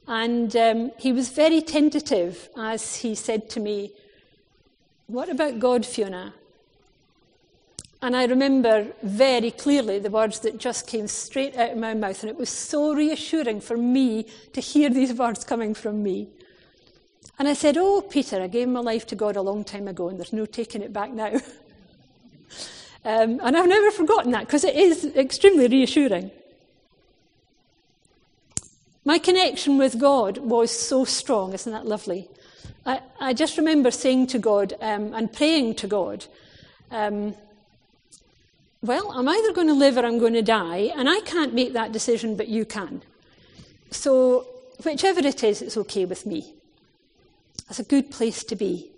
And 0.06 0.54
um, 0.58 0.92
he 1.00 1.14
was 1.14 1.30
very 1.30 1.62
tentative 1.62 2.50
as 2.58 2.98
he 2.98 3.16
said 3.16 3.50
to 3.52 3.62
me, 3.62 3.94
What 5.06 5.30
about 5.30 5.60
God, 5.60 5.86
Fiona? 5.86 6.34
And 8.08 8.16
I 8.16 8.24
remember 8.24 8.88
very 9.04 9.52
clearly 9.52 10.00
the 10.00 10.10
words 10.10 10.40
that 10.40 10.58
just 10.58 10.88
came 10.88 11.10
straight 11.10 11.58
out 11.58 11.72
of 11.72 11.78
my 11.78 11.94
mouth, 11.94 12.24
and 12.24 12.30
it 12.30 12.38
was 12.38 12.50
so 12.50 12.94
reassuring 12.94 13.60
for 13.60 13.76
me 13.76 14.28
to 14.54 14.62
hear 14.62 14.90
these 14.90 15.12
words 15.12 15.44
coming 15.44 15.74
from 15.74 16.04
me. 16.04 16.30
And 17.38 17.50
I 17.50 17.54
said, 17.54 17.76
Oh, 17.76 18.02
Peter, 18.02 18.42
I 18.42 18.48
gave 18.48 18.70
my 18.70 18.80
life 18.80 19.08
to 19.08 19.16
God 19.18 19.36
a 19.36 19.42
long 19.42 19.66
time 19.66 19.90
ago, 19.90 20.08
and 20.08 20.18
there's 20.18 20.32
no 20.32 20.46
taking 20.46 20.82
it 20.82 20.94
back 20.94 21.12
now. 21.12 21.34
um, 23.04 23.42
and 23.44 23.58
I've 23.58 23.68
never 23.68 23.92
forgotten 23.92 24.32
that 24.32 24.46
because 24.46 24.64
it 24.64 24.78
is 24.78 25.04
extremely 25.04 25.68
reassuring. 25.68 26.32
My 29.04 29.20
connection 29.20 29.78
with 29.78 30.00
God 30.00 30.38
was 30.38 30.72
so 30.72 31.04
strong, 31.04 31.52
isn't 31.52 31.74
that 31.74 31.86
lovely? 31.86 32.30
I, 32.86 33.02
I 33.20 33.34
just 33.34 33.58
remember 33.58 33.92
saying 33.92 34.28
to 34.28 34.40
God 34.40 34.76
um, 34.80 35.14
and 35.14 35.34
praying 35.34 35.76
to 35.76 35.88
God, 35.88 36.26
um, 36.90 37.36
well, 38.82 39.12
I'm 39.12 39.28
either 39.28 39.54
going 39.54 39.68
to 39.68 39.74
live 39.74 39.98
or 39.98 40.06
I'm 40.06 40.20
going 40.20 40.34
to 40.34 40.42
die, 40.42 40.92
and 40.96 41.10
I 41.10 41.20
can't 41.22 41.54
make 41.54 41.74
that 41.74 41.92
decision, 41.92 42.36
but 42.36 42.48
you 42.48 42.66
can. 42.66 43.02
So, 43.90 44.48
whichever 44.84 45.20
it 45.22 45.44
is, 45.44 45.62
it's 45.62 45.78
okay 45.78 46.06
with 46.06 46.26
me. 46.26 46.54
That's 47.68 47.80
a 47.80 47.84
good 47.84 48.12
place 48.12 48.44
to 48.46 48.56
be. 48.56 48.90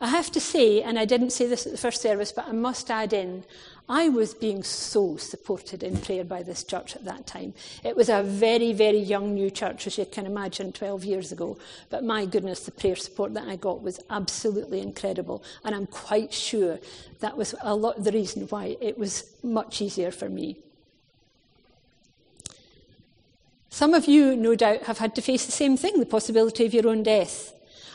I 0.00 0.08
have 0.08 0.32
to 0.32 0.40
say, 0.40 0.82
and 0.82 0.98
I 0.98 1.04
didn't 1.04 1.30
say 1.30 1.46
this 1.46 1.64
at 1.64 1.72
the 1.72 1.78
first 1.78 2.02
service, 2.02 2.32
but 2.32 2.48
I 2.48 2.52
must 2.52 2.90
add 2.90 3.12
in, 3.12 3.44
I 3.92 4.08
was 4.08 4.32
being 4.32 4.62
so 4.62 5.18
supported 5.18 5.82
in 5.82 5.98
prayer 5.98 6.24
by 6.24 6.42
this 6.42 6.64
church 6.64 6.96
at 6.96 7.04
that 7.04 7.26
time. 7.26 7.52
It 7.84 7.94
was 7.94 8.08
a 8.08 8.22
very, 8.22 8.72
very 8.72 8.98
young 8.98 9.34
new 9.34 9.50
church, 9.50 9.86
as 9.86 9.98
you 9.98 10.06
can 10.06 10.24
imagine, 10.24 10.72
12 10.72 11.04
years 11.04 11.30
ago. 11.30 11.58
But 11.90 12.02
my 12.02 12.24
goodness, 12.24 12.60
the 12.60 12.70
prayer 12.70 12.96
support 12.96 13.34
that 13.34 13.46
I 13.46 13.56
got 13.56 13.82
was 13.82 14.00
absolutely 14.08 14.80
incredible. 14.80 15.44
And 15.62 15.74
I'm 15.74 15.86
quite 15.86 16.32
sure 16.32 16.78
that 17.20 17.36
was 17.36 17.54
a 17.60 17.76
lot 17.76 18.02
the 18.02 18.12
reason 18.12 18.44
why 18.44 18.78
it 18.80 18.96
was 18.96 19.30
much 19.42 19.82
easier 19.82 20.10
for 20.10 20.30
me. 20.30 20.56
Some 23.68 23.92
of 23.92 24.06
you, 24.06 24.34
no 24.36 24.54
doubt, 24.54 24.84
have 24.84 24.98
had 24.98 25.14
to 25.16 25.20
face 25.20 25.44
the 25.44 25.52
same 25.52 25.76
thing 25.76 26.00
the 26.00 26.06
possibility 26.06 26.64
of 26.64 26.72
your 26.72 26.88
own 26.88 27.02
death. 27.02 27.52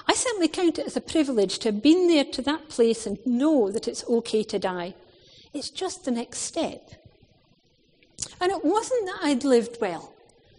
I 0.08 0.13
certainly 0.13 0.48
count 0.48 0.77
it 0.77 0.86
as 0.86 0.96
a 0.96 1.01
privilege 1.01 1.58
to 1.60 1.70
have 1.70 1.82
been 1.82 2.08
there 2.08 2.24
to 2.24 2.44
that 2.44 2.70
place 2.70 3.08
and 3.08 3.18
know 3.25 3.72
that 3.72 3.88
it's 3.88 4.08
okay 4.08 4.44
to 4.44 4.60
die. 4.60 4.94
It's 5.58 5.72
just 5.72 6.06
the 6.06 6.12
next 6.12 6.40
step. 6.40 6.92
And 8.40 8.52
it 8.52 8.64
wasn't 8.64 9.06
that 9.08 9.20
I'd 9.24 9.44
lived 9.44 9.80
well. 9.82 10.14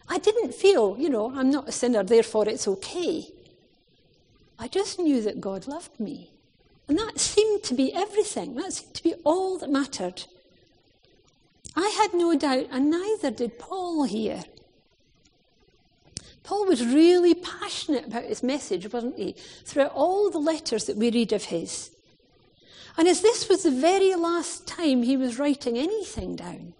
I 0.08 0.18
didn't 0.18 0.54
feel, 0.54 0.96
you 0.98 1.08
know, 1.08 1.32
I'm 1.34 1.50
not 1.50 1.68
a 1.68 1.72
sinner, 1.72 2.02
therefore 2.02 2.48
it's 2.48 2.66
okay. 2.66 3.28
I 4.58 4.66
just 4.66 4.98
knew 4.98 5.22
that 5.22 5.40
God 5.40 5.68
loved 5.68 6.00
me. 6.00 6.32
And 6.88 6.98
that 6.98 7.20
seemed 7.20 7.62
to 7.64 7.74
be 7.74 7.94
everything. 7.94 8.56
That 8.56 8.72
seemed 8.72 8.94
to 8.94 9.02
be 9.02 9.14
all 9.24 9.58
that 9.58 9.70
mattered. 9.70 10.24
I 11.76 11.94
had 11.96 12.12
no 12.14 12.36
doubt, 12.36 12.66
and 12.72 12.90
neither 12.90 13.30
did 13.30 13.58
Paul 13.58 14.04
here. 14.04 14.42
Paul 16.42 16.66
was 16.66 16.84
really 16.84 17.34
passionate 17.34 18.06
about 18.06 18.24
his 18.24 18.42
message, 18.42 18.92
wasn't 18.92 19.18
he? 19.18 19.36
Throughout 19.64 19.92
all 19.94 20.30
the 20.30 20.38
letters 20.38 20.86
that 20.86 20.96
we 20.96 21.10
read 21.10 21.32
of 21.32 21.44
his. 21.44 21.90
And 22.98 23.06
as 23.06 23.20
this 23.20 23.48
was 23.48 23.62
the 23.62 23.70
very 23.70 24.16
last 24.16 24.66
time 24.66 25.04
he 25.04 25.16
was 25.16 25.38
writing 25.38 25.78
anything 25.78 26.34
down, 26.34 26.74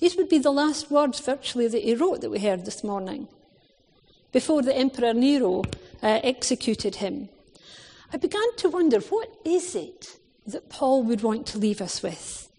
these 0.00 0.16
would 0.16 0.28
be 0.28 0.38
the 0.38 0.50
last 0.50 0.90
words 0.90 1.20
virtually 1.20 1.68
that 1.68 1.84
he 1.84 1.94
wrote 1.94 2.20
that 2.20 2.30
we 2.30 2.40
heard 2.40 2.64
this 2.64 2.82
morning, 2.82 3.28
before 4.32 4.62
the 4.62 4.76
Emperor 4.76 5.14
Nero 5.14 5.62
uh, 6.02 6.18
executed 6.24 6.96
him. 6.96 7.28
I 8.12 8.16
began 8.16 8.56
to 8.56 8.70
wonder 8.70 8.98
what 8.98 9.32
is 9.44 9.76
it 9.76 10.18
that 10.48 10.68
Paul 10.68 11.04
would 11.04 11.22
want 11.22 11.46
to 11.46 11.58
leave 11.58 11.80
us 11.80 12.02
with? 12.02 12.50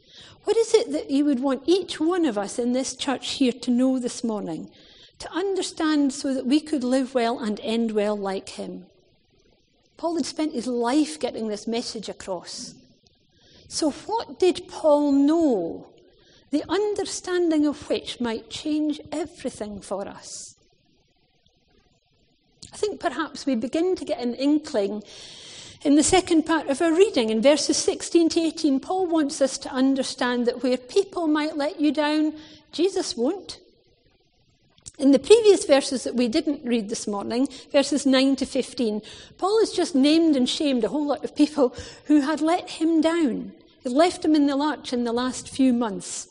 What 0.45 0.55
is 0.55 0.73
it 0.73 0.93
that 0.93 1.11
he 1.11 1.23
would 1.23 1.41
want 1.41 1.63
each 1.65 1.99
one 1.99 2.23
of 2.23 2.37
us 2.37 2.57
in 2.57 2.71
this 2.71 2.95
church 2.95 3.31
here 3.31 3.51
to 3.51 3.69
know 3.69 3.99
this 3.99 4.23
morning, 4.23 4.71
to 5.19 5.29
understand 5.33 6.13
so 6.13 6.33
that 6.33 6.45
we 6.45 6.61
could 6.61 6.85
live 6.85 7.13
well 7.13 7.37
and 7.39 7.59
end 7.63 7.91
well 7.91 8.17
like 8.17 8.47
him? 8.49 8.85
Paul 9.97 10.15
had 10.15 10.25
spent 10.25 10.53
his 10.53 10.67
life 10.67 11.19
getting 11.19 11.49
this 11.49 11.67
message 11.67 12.07
across. 12.07 12.75
So, 13.67 13.91
what 13.91 14.39
did 14.39 14.67
Paul 14.67 15.11
know? 15.11 15.89
The 16.51 16.63
understanding 16.69 17.65
of 17.65 17.89
which 17.89 18.19
might 18.19 18.49
change 18.49 18.99
everything 19.11 19.81
for 19.81 20.07
us. 20.07 20.55
I 22.71 22.77
think 22.77 22.99
perhaps 22.99 23.45
we 23.45 23.55
begin 23.55 23.95
to 23.95 24.05
get 24.05 24.19
an 24.19 24.35
inkling 24.35 25.03
in 25.83 25.95
the 25.95 26.03
second 26.03 26.43
part 26.43 26.69
of 26.69 26.81
our 26.81 26.93
reading, 26.93 27.29
in 27.29 27.41
verses 27.41 27.77
16 27.77 28.29
to 28.29 28.39
18. 28.39 28.79
Paul 28.79 29.07
wants 29.07 29.41
us 29.41 29.57
to 29.59 29.69
understand 29.69 30.45
that 30.45 30.63
where 30.63 30.77
people 30.77 31.27
might 31.27 31.57
let 31.57 31.79
you 31.79 31.91
down, 31.91 32.33
Jesus 32.71 33.17
won't. 33.17 33.59
In 34.99 35.11
the 35.11 35.19
previous 35.19 35.65
verses 35.65 36.03
that 36.03 36.15
we 36.15 36.27
didn't 36.27 36.63
read 36.63 36.89
this 36.89 37.07
morning, 37.07 37.47
verses 37.71 38.05
9 38.05 38.35
to 38.35 38.45
15, 38.45 39.01
Paul 39.39 39.59
has 39.61 39.71
just 39.71 39.95
named 39.95 40.35
and 40.35 40.47
shamed 40.47 40.83
a 40.83 40.89
whole 40.89 41.07
lot 41.07 41.23
of 41.23 41.35
people 41.35 41.75
who 42.05 42.21
had 42.21 42.41
let 42.41 42.69
him 42.69 43.01
down. 43.01 43.53
He 43.81 43.89
left 43.89 44.23
him 44.23 44.35
in 44.35 44.45
the 44.45 44.55
lurch 44.55 44.93
in 44.93 45.03
the 45.03 45.11
last 45.11 45.49
few 45.49 45.73
months. 45.73 46.27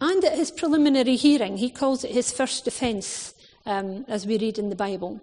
And 0.00 0.24
at 0.24 0.36
his 0.36 0.50
preliminary 0.50 1.16
hearing, 1.16 1.58
he 1.58 1.68
calls 1.68 2.04
it 2.04 2.10
his 2.12 2.32
first 2.32 2.64
defence, 2.64 3.34
um, 3.66 4.06
as 4.08 4.26
we 4.26 4.38
read 4.38 4.58
in 4.58 4.70
the 4.70 4.74
Bible, 4.74 5.20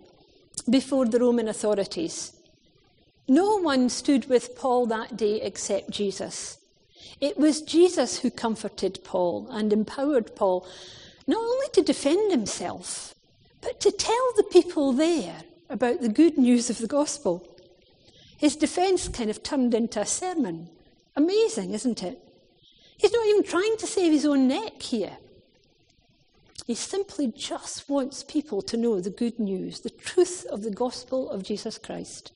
before 0.70 1.06
the 1.06 1.20
Roman 1.20 1.48
authorities. 1.48 2.34
No 3.28 3.58
one 3.58 3.90
stood 3.90 4.30
with 4.30 4.56
Paul 4.56 4.86
that 4.86 5.18
day 5.18 5.42
except 5.42 5.90
Jesus. 5.90 6.60
It 7.20 7.38
was 7.38 7.62
Jesus 7.62 8.20
who 8.20 8.30
comforted 8.30 9.04
Paul 9.04 9.48
and 9.50 9.74
empowered 9.74 10.36
Paul 10.36 10.66
not 11.30 11.38
only 11.38 11.68
to 11.74 11.84
defend 11.84 12.32
himself, 12.32 13.14
but 13.62 13.80
to 13.82 13.92
tell 13.92 14.34
the 14.36 14.44
people 14.44 14.94
there 14.94 15.44
about 15.70 16.02
the 16.02 16.10
good 16.10 16.40
news 16.40 16.72
of 16.72 16.80
the 16.80 16.88
gospel. 16.88 17.48
His 18.38 18.56
defence 18.56 19.08
kind 19.08 19.30
of 19.30 19.44
turned 19.44 19.76
into 19.76 20.02
a 20.02 20.08
sermon. 20.08 20.70
Amazing, 21.16 21.74
isn't 21.74 22.02
it? 22.02 22.18
He's 22.98 23.14
not 23.14 23.28
even 23.28 23.44
trying 23.44 23.78
to 23.78 23.86
save 23.86 24.12
his 24.12 24.26
own 24.26 24.48
neck 24.48 24.82
here. 24.82 25.18
He 26.66 26.74
simply 26.74 27.28
just 27.28 27.88
wants 27.88 28.24
people 28.24 28.64
to 28.64 28.76
know 28.76 29.00
the 29.00 29.12
good 29.12 29.38
news, 29.38 29.82
the 29.82 29.92
truth 29.92 30.48
of 30.48 30.64
the 30.64 30.72
gospel 30.72 31.30
of 31.30 31.44
Jesus 31.44 31.78
Christ. 31.78 32.32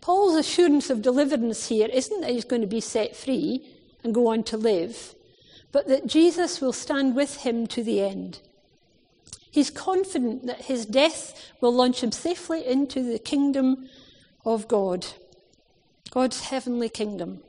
Paul's 0.00 0.36
assurance 0.36 0.90
of 0.90 1.02
deliverance 1.02 1.68
here 1.68 1.88
isn't 1.92 2.20
that 2.20 2.30
he's 2.30 2.44
going 2.44 2.62
to 2.62 2.68
be 2.68 2.80
set 2.80 3.16
free 3.16 3.66
and 4.04 4.14
go 4.14 4.28
on 4.28 4.44
to 4.44 4.56
live, 4.56 5.16
but 5.72 5.88
that 5.88 6.06
Jesus 6.06 6.60
will 6.60 6.72
stand 6.72 7.14
with 7.14 7.38
him 7.38 7.66
to 7.68 7.82
the 7.82 8.00
end. 8.00 8.40
He's 9.50 9.70
confident 9.70 10.46
that 10.46 10.62
his 10.62 10.86
death 10.86 11.52
will 11.60 11.72
launch 11.72 12.02
him 12.02 12.12
safely 12.12 12.66
into 12.66 13.02
the 13.02 13.18
kingdom 13.18 13.88
of 14.44 14.68
God. 14.68 15.06
God's 16.10 16.40
heavenly 16.40 16.88
kingdom. 16.88 17.42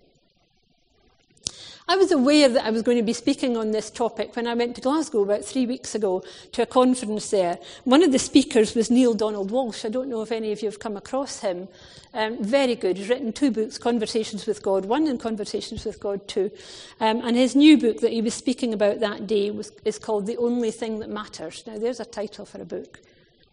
I 1.89 1.95
was 1.95 2.11
aware 2.11 2.47
that 2.47 2.63
I 2.63 2.69
was 2.69 2.83
going 2.83 2.97
to 2.97 3.03
be 3.03 3.13
speaking 3.13 3.57
on 3.57 3.71
this 3.71 3.89
topic 3.89 4.35
when 4.35 4.45
I 4.45 4.53
went 4.53 4.75
to 4.75 4.81
Glasgow 4.81 5.23
about 5.23 5.43
three 5.43 5.65
weeks 5.65 5.95
ago 5.95 6.23
to 6.51 6.61
a 6.61 6.67
conference 6.67 7.31
there. 7.31 7.57
One 7.83 8.03
of 8.03 8.11
the 8.11 8.19
speakers 8.19 8.75
was 8.75 8.91
Neale 8.91 9.15
Donald 9.15 9.49
Walsch. 9.49 9.83
I 9.83 9.89
don't 9.89 10.07
know 10.07 10.21
if 10.21 10.31
any 10.31 10.51
of 10.51 10.61
you 10.61 10.67
have 10.67 10.77
come 10.77 10.95
across 10.95 11.39
him. 11.39 11.67
Um, 12.13 12.43
very 12.43 12.75
good. 12.75 12.97
He's 12.97 13.09
written 13.09 13.33
two 13.33 13.49
books, 13.49 13.79
Conversations 13.79 14.45
with 14.45 14.61
God 14.61 14.85
1 14.85 15.07
and 15.07 15.19
Conversations 15.19 15.83
with 15.83 15.99
God 15.99 16.27
2. 16.27 16.51
Um, 16.99 17.21
and 17.25 17.35
his 17.35 17.55
new 17.55 17.75
book 17.75 18.01
that 18.01 18.11
he 18.11 18.21
was 18.21 18.35
speaking 18.35 18.71
about 18.71 18.99
that 18.99 19.25
day 19.25 19.49
was, 19.49 19.71
is 19.83 19.97
called 19.97 20.27
The 20.27 20.37
Only 20.37 20.69
Thing 20.69 20.99
That 20.99 21.09
Matters. 21.09 21.63
Now, 21.65 21.79
there's 21.79 21.99
a 21.99 22.05
title 22.05 22.45
for 22.45 22.61
a 22.61 22.65
book. 22.65 22.99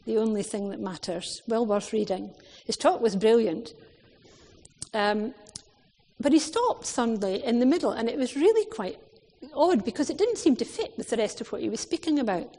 The 0.04 0.18
Only 0.18 0.42
Thing 0.42 0.68
That 0.68 0.80
Matters. 0.80 1.40
Well 1.48 1.64
worth 1.64 1.90
reading. 1.90 2.32
His 2.66 2.76
talk 2.76 3.00
was 3.00 3.16
brilliant. 3.16 3.72
Um, 4.92 5.32
but 6.20 6.32
he 6.32 6.38
stopped 6.38 6.86
suddenly 6.86 7.44
in 7.44 7.60
the 7.60 7.66
middle, 7.66 7.92
and 7.92 8.08
it 8.08 8.18
was 8.18 8.36
really 8.36 8.64
quite 8.66 8.98
odd 9.54 9.84
because 9.84 10.10
it 10.10 10.18
didn't 10.18 10.38
seem 10.38 10.56
to 10.56 10.64
fit 10.64 10.94
with 10.96 11.10
the 11.10 11.16
rest 11.16 11.40
of 11.40 11.52
what 11.52 11.60
he 11.60 11.68
was 11.68 11.80
speaking 11.80 12.18
about. 12.18 12.56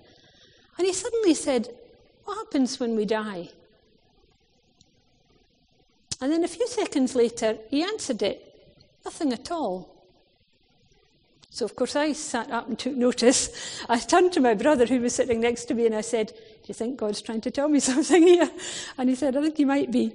And 0.77 0.85
he 0.85 0.93
suddenly 0.93 1.33
said, 1.33 1.69
What 2.25 2.37
happens 2.37 2.79
when 2.79 2.95
we 2.95 3.05
die? 3.05 3.49
And 6.21 6.31
then 6.31 6.43
a 6.43 6.47
few 6.47 6.67
seconds 6.67 7.15
later, 7.15 7.57
he 7.69 7.83
answered 7.83 8.21
it. 8.21 8.43
Nothing 9.05 9.33
at 9.33 9.51
all. 9.51 9.93
So, 11.49 11.65
of 11.65 11.75
course, 11.75 11.95
I 11.95 12.13
sat 12.13 12.51
up 12.51 12.67
and 12.67 12.77
took 12.77 12.95
notice. 12.95 13.83
I 13.89 13.97
turned 13.99 14.33
to 14.33 14.39
my 14.39 14.53
brother 14.53 14.85
who 14.85 14.99
was 14.99 15.15
sitting 15.15 15.41
next 15.41 15.65
to 15.65 15.73
me 15.73 15.85
and 15.85 15.95
I 15.95 16.01
said, 16.01 16.27
Do 16.27 16.67
you 16.67 16.73
think 16.73 16.97
God's 16.97 17.21
trying 17.21 17.41
to 17.41 17.51
tell 17.51 17.69
me 17.69 17.79
something 17.91 18.21
here? 18.21 18.49
And 18.97 19.09
he 19.09 19.15
said, 19.15 19.35
I 19.35 19.41
think 19.41 19.57
he 19.57 19.65
might 19.65 19.91
be. 19.91 20.13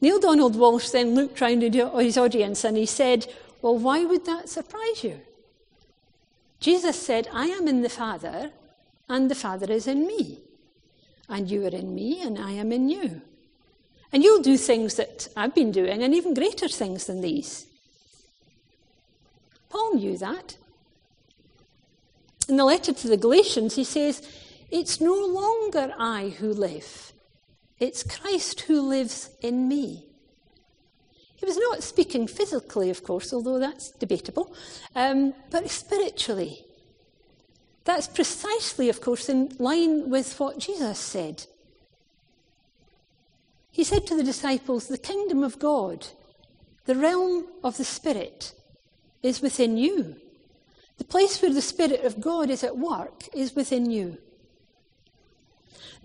Neale 0.00 0.20
Donald 0.20 0.56
Walsch 0.56 0.90
then 0.92 1.14
looked 1.14 1.40
round 1.40 1.62
at 1.62 1.74
his 1.74 2.18
audience 2.18 2.64
and 2.64 2.76
he 2.76 2.86
said, 2.86 3.26
Well, 3.62 3.78
why 3.78 4.04
would 4.04 4.26
that 4.26 4.48
surprise 4.48 5.02
you? 5.02 5.20
Jesus 6.60 7.00
said, 7.00 7.28
I 7.32 7.46
am 7.46 7.68
in 7.68 7.82
the 7.82 7.88
Father, 7.88 8.50
and 9.08 9.30
the 9.30 9.34
Father 9.34 9.70
is 9.70 9.86
in 9.86 10.06
me. 10.06 10.40
And 11.28 11.50
you 11.50 11.64
are 11.64 11.70
in 11.70 11.94
me, 11.94 12.22
and 12.22 12.38
I 12.38 12.52
am 12.52 12.72
in 12.72 12.88
you. 12.88 13.20
And 14.12 14.22
you'll 14.22 14.42
do 14.42 14.56
things 14.56 14.94
that 14.94 15.28
I've 15.36 15.54
been 15.54 15.72
doing, 15.72 16.02
and 16.02 16.14
even 16.14 16.34
greater 16.34 16.68
things 16.68 17.06
than 17.06 17.20
these. 17.20 17.66
Paul 19.68 19.94
knew 19.94 20.16
that. 20.18 20.56
In 22.48 22.56
the 22.56 22.64
letter 22.64 22.92
to 22.92 23.08
the 23.08 23.16
Galatians, 23.16 23.74
he 23.74 23.84
says, 23.84 24.26
It's 24.70 25.00
no 25.00 25.14
longer 25.14 25.92
I 25.98 26.34
who 26.38 26.52
live, 26.52 27.12
it's 27.78 28.02
Christ 28.02 28.62
who 28.62 28.80
lives 28.80 29.30
in 29.42 29.68
me. 29.68 30.06
He 31.36 31.44
was 31.44 31.58
not 31.58 31.82
speaking 31.82 32.26
physically, 32.26 32.88
of 32.88 33.04
course, 33.04 33.32
although 33.32 33.58
that's 33.58 33.90
debatable, 33.90 34.54
um, 34.94 35.34
but 35.50 35.68
spiritually. 35.68 36.64
That's 37.84 38.08
precisely, 38.08 38.88
of 38.88 39.00
course, 39.00 39.28
in 39.28 39.54
line 39.58 40.08
with 40.08 40.40
what 40.40 40.58
Jesus 40.58 40.98
said. 40.98 41.46
He 43.70 43.84
said 43.84 44.06
to 44.06 44.16
the 44.16 44.24
disciples, 44.24 44.88
The 44.88 44.96
kingdom 44.96 45.44
of 45.44 45.58
God, 45.58 46.06
the 46.86 46.94
realm 46.94 47.46
of 47.62 47.76
the 47.76 47.84
Spirit, 47.84 48.54
is 49.22 49.42
within 49.42 49.76
you. 49.76 50.16
The 50.96 51.04
place 51.04 51.42
where 51.42 51.52
the 51.52 51.60
Spirit 51.60 52.04
of 52.04 52.20
God 52.20 52.48
is 52.48 52.64
at 52.64 52.78
work 52.78 53.24
is 53.34 53.54
within 53.54 53.90
you. 53.90 54.16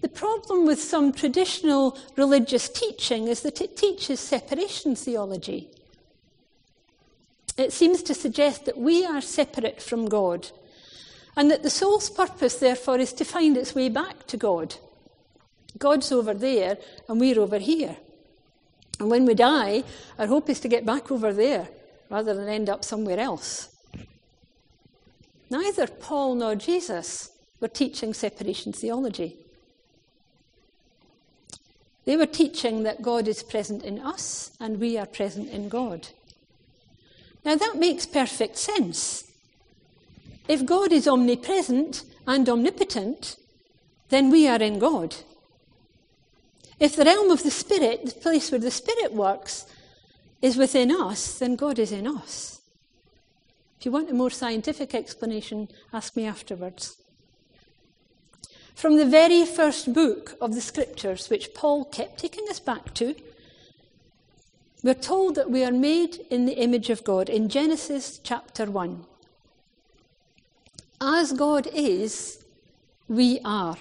The 0.02 0.10
problem 0.10 0.66
with 0.66 0.82
some 0.82 1.14
traditional 1.14 1.98
religious 2.16 2.68
teaching 2.68 3.28
is 3.28 3.42
that 3.42 3.62
it 3.62 3.78
teaches 3.78 4.20
separation 4.20 4.96
theology. 4.96 5.70
It 7.58 7.72
seems 7.72 8.02
to 8.04 8.16
suggest 8.16 8.66
that 8.66 8.78
we 8.78 9.06
are 9.06 9.22
separate 9.22 9.82
from 9.82 10.10
God 10.10 10.50
and 11.38 11.52
that 11.52 11.64
the 11.64 11.70
soul's 11.70 12.10
purpose, 12.10 12.56
therefore, 12.56 12.98
is 12.98 13.14
to 13.14 13.26
find 13.26 13.56
its 13.56 13.76
way 13.76 13.90
back 13.90 14.26
to 14.28 14.38
God. 14.38 14.76
God's 15.78 16.12
over 16.12 16.34
there 16.34 16.78
and 17.08 17.20
we're 17.20 17.40
over 17.40 17.60
here. 17.60 17.96
And 19.00 19.10
when 19.10 19.26
we 19.26 19.36
die, 19.36 19.84
our 20.18 20.28
hope 20.28 20.50
is 20.50 20.60
to 20.62 20.68
get 20.68 20.86
back 20.86 21.12
over 21.12 21.32
there 21.32 21.70
rather 22.10 22.34
than 22.34 22.50
end 22.50 22.70
up 22.70 22.84
somewhere 22.84 23.20
else. 23.20 23.70
Neither 25.50 25.88
Paul 25.88 26.36
nor 26.36 26.56
Jesus 26.56 27.32
were 27.60 27.68
teaching 27.68 28.14
separation 28.14 28.74
theology. 28.74 29.38
They 32.06 32.18
were 32.18 32.26
teaching 32.26 32.84
that 32.84 33.02
God 33.02 33.28
is 33.28 33.44
present 33.44 33.84
in 33.84 34.00
us 34.00 34.52
and 34.60 34.80
we 34.80 34.98
are 34.98 35.06
present 35.06 35.50
in 35.50 35.70
God. 35.70 36.08
Now 37.46 37.56
that 37.56 37.78
makes 37.78 38.06
perfect 38.06 38.58
sense. 38.58 39.32
If 40.48 40.66
God 40.66 40.92
is 40.92 41.08
omnipresent 41.08 42.04
and 42.28 42.48
omnipotent, 42.50 43.38
then 44.10 44.30
we 44.30 44.48
are 44.48 44.62
in 44.62 44.80
God. 44.80 45.16
If 46.80 46.96
the 46.96 47.06
realm 47.06 47.30
of 47.30 47.44
the 47.44 47.52
Spirit, 47.52 48.06
the 48.06 48.12
place 48.20 48.52
where 48.52 48.60
the 48.60 48.72
Spirit 48.72 49.14
works, 49.14 49.66
is 50.42 50.58
within 50.58 50.92
us, 50.92 51.38
then 51.38 51.56
God 51.56 51.78
is 51.78 51.92
in 51.92 52.08
us. 52.08 52.62
If 53.80 53.86
you 53.86 53.92
want 53.92 54.10
a 54.10 54.14
more 54.14 54.32
scientific 54.32 54.96
explanation, 54.96 55.68
ask 55.94 56.16
me 56.16 56.26
afterwards. 56.26 56.98
From 58.82 58.98
the 58.98 59.06
very 59.06 59.46
first 59.46 59.94
book 59.94 60.36
of 60.42 60.56
the 60.56 60.60
scriptures, 60.60 61.30
which 61.30 61.54
Paul 61.54 61.86
kept 61.86 62.18
taking 62.18 62.50
us 62.50 62.60
back 62.60 62.96
to, 62.96 63.14
we're 64.82 64.96
told 64.96 65.36
that 65.36 65.52
we 65.52 65.64
are 65.64 65.72
made 65.72 66.16
in 66.32 66.48
the 66.48 66.56
image 66.58 66.90
of 66.90 67.04
God 67.04 67.30
in 67.30 67.48
Genesis 67.48 68.20
chapter 68.24 68.66
1. 68.66 69.06
As 71.00 71.32
God 71.32 71.68
is, 71.72 72.44
we 73.08 73.40
are. 73.46 73.78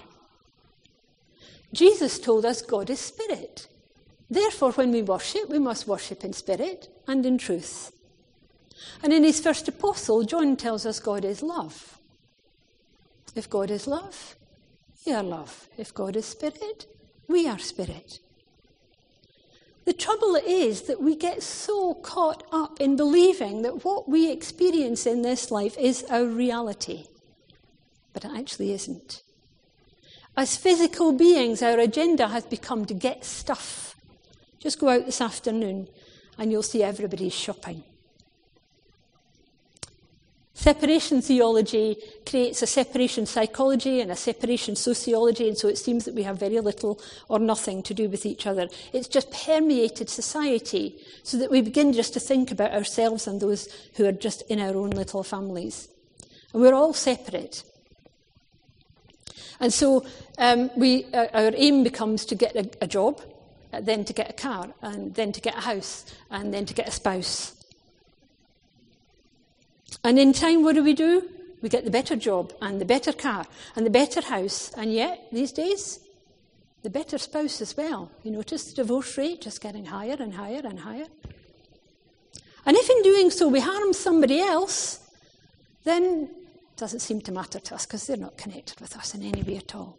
Jesus 1.73 2.19
told 2.19 2.45
us 2.45 2.61
God 2.61 2.91
is 2.91 2.99
spirit. 2.99 3.67
Therefore, 4.29 4.71
when 4.73 4.91
we 4.91 5.01
worship, 5.01 5.49
we 5.49 5.57
must 5.57 5.87
worship 5.87 6.23
in 6.23 6.33
spirit 6.33 6.89
and 7.07 7.25
in 7.25 7.39
truth. 7.39 7.91
And 9.01 9.11
in 9.11 9.23
his 9.23 9.39
first 9.39 9.67
epistle, 9.67 10.21
John 10.21 10.55
tells 10.57 10.85
us 10.85 10.99
God 10.99 11.25
is 11.25 11.41
love. 11.41 11.97
If 13.33 13.49
God 13.49 13.71
is 13.71 13.87
love, 13.87 14.35
we 15.05 15.13
love. 15.13 15.67
If 15.77 15.93
God 15.93 16.15
is 16.15 16.25
spirit, 16.25 16.85
we 17.27 17.47
are 17.47 17.59
spirit. 17.59 18.19
The 19.85 19.93
trouble 19.93 20.35
is 20.35 20.83
that 20.83 21.01
we 21.01 21.15
get 21.15 21.41
so 21.41 21.95
caught 21.95 22.43
up 22.51 22.79
in 22.79 22.95
believing 22.95 23.63
that 23.63 23.83
what 23.83 24.07
we 24.07 24.31
experience 24.31 25.07
in 25.07 25.23
this 25.23 25.49
life 25.49 25.75
is 25.77 26.03
our 26.09 26.25
reality, 26.25 27.05
but 28.13 28.23
it 28.23 28.31
actually 28.35 28.73
isn't. 28.73 29.23
As 30.37 30.55
physical 30.55 31.11
beings, 31.11 31.61
our 31.61 31.79
agenda 31.79 32.27
has 32.27 32.45
become 32.45 32.85
to 32.85 32.93
get 32.93 33.25
stuff. 33.25 33.95
Just 34.59 34.79
go 34.79 34.89
out 34.89 35.05
this 35.05 35.19
afternoon 35.19 35.87
and 36.37 36.51
you'll 36.51 36.63
see 36.63 36.83
everybody's 36.83 37.33
shopping. 37.33 37.83
Separation 40.53 41.21
theology 41.21 41.97
creates 42.25 42.61
a 42.61 42.67
separation 42.67 43.25
psychology 43.25 44.01
and 44.01 44.11
a 44.11 44.15
separation 44.15 44.75
sociology, 44.75 45.47
and 45.47 45.57
so 45.57 45.69
it 45.69 45.77
seems 45.77 46.03
that 46.05 46.13
we 46.13 46.23
have 46.23 46.37
very 46.37 46.59
little 46.59 46.99
or 47.29 47.39
nothing 47.39 47.81
to 47.83 47.93
do 47.93 48.09
with 48.09 48.25
each 48.25 48.45
other. 48.45 48.67
It's 48.91 49.07
just 49.07 49.31
permeated 49.31 50.09
society 50.09 50.97
so 51.23 51.37
that 51.37 51.51
we 51.51 51.61
begin 51.61 51.93
just 51.93 52.13
to 52.13 52.19
think 52.19 52.51
about 52.51 52.73
ourselves 52.73 53.27
and 53.27 53.39
those 53.39 53.69
who 53.95 54.05
are 54.05 54.11
just 54.11 54.41
in 54.49 54.59
our 54.59 54.75
own 54.75 54.89
little 54.89 55.23
families. 55.23 55.87
And 56.53 56.61
we're 56.61 56.73
all 56.73 56.93
separate. 56.93 57.63
And 59.61 59.73
so 59.73 60.05
um, 60.37 60.69
we, 60.75 61.05
uh, 61.13 61.27
our 61.33 61.51
aim 61.55 61.83
becomes 61.83 62.25
to 62.25 62.35
get 62.35 62.55
a, 62.55 62.69
a 62.81 62.87
job, 62.87 63.21
uh, 63.71 63.79
then 63.79 64.03
to 64.03 64.11
get 64.11 64.29
a 64.29 64.33
car, 64.33 64.67
and 64.81 65.15
then 65.15 65.31
to 65.31 65.39
get 65.39 65.57
a 65.57 65.61
house, 65.61 66.05
and 66.29 66.53
then 66.53 66.65
to 66.65 66.73
get 66.73 66.89
a 66.89 66.91
spouse. 66.91 67.60
And 70.03 70.17
in 70.17 70.33
time, 70.33 70.63
what 70.63 70.75
do 70.75 70.83
we 70.83 70.93
do? 70.93 71.29
We 71.61 71.69
get 71.69 71.85
the 71.85 71.91
better 71.91 72.15
job 72.15 72.53
and 72.61 72.81
the 72.81 72.85
better 72.85 73.13
car 73.13 73.45
and 73.75 73.85
the 73.85 73.91
better 73.91 74.21
house. 74.21 74.71
And 74.75 74.91
yet, 74.91 75.27
these 75.31 75.51
days, 75.51 75.99
the 76.83 76.89
better 76.89 77.17
spouse 77.17 77.61
as 77.61 77.77
well. 77.77 78.11
You 78.23 78.31
notice 78.31 78.65
the 78.65 78.75
divorce 78.75 79.17
rate 79.17 79.41
just 79.41 79.61
getting 79.61 79.85
higher 79.85 80.17
and 80.19 80.33
higher 80.33 80.61
and 80.63 80.79
higher. 80.79 81.05
And 82.65 82.77
if 82.77 82.89
in 82.89 83.03
doing 83.03 83.29
so 83.29 83.47
we 83.47 83.59
harm 83.59 83.93
somebody 83.93 84.39
else, 84.39 84.99
then 85.83 86.29
it 86.31 86.77
doesn't 86.77 86.99
seem 86.99 87.21
to 87.21 87.31
matter 87.31 87.59
to 87.59 87.75
us 87.75 87.85
because 87.85 88.07
they're 88.07 88.17
not 88.17 88.37
connected 88.37 88.79
with 88.81 88.95
us 88.95 89.13
in 89.13 89.23
any 89.23 89.43
way 89.43 89.57
at 89.57 89.75
all. 89.75 89.97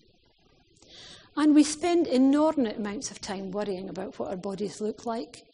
And 1.36 1.54
we 1.54 1.64
spend 1.64 2.06
inordinate 2.06 2.76
amounts 2.76 3.10
of 3.10 3.20
time 3.20 3.52
worrying 3.52 3.88
about 3.88 4.18
what 4.18 4.30
our 4.30 4.36
bodies 4.36 4.80
look 4.80 5.06
like. 5.06 5.44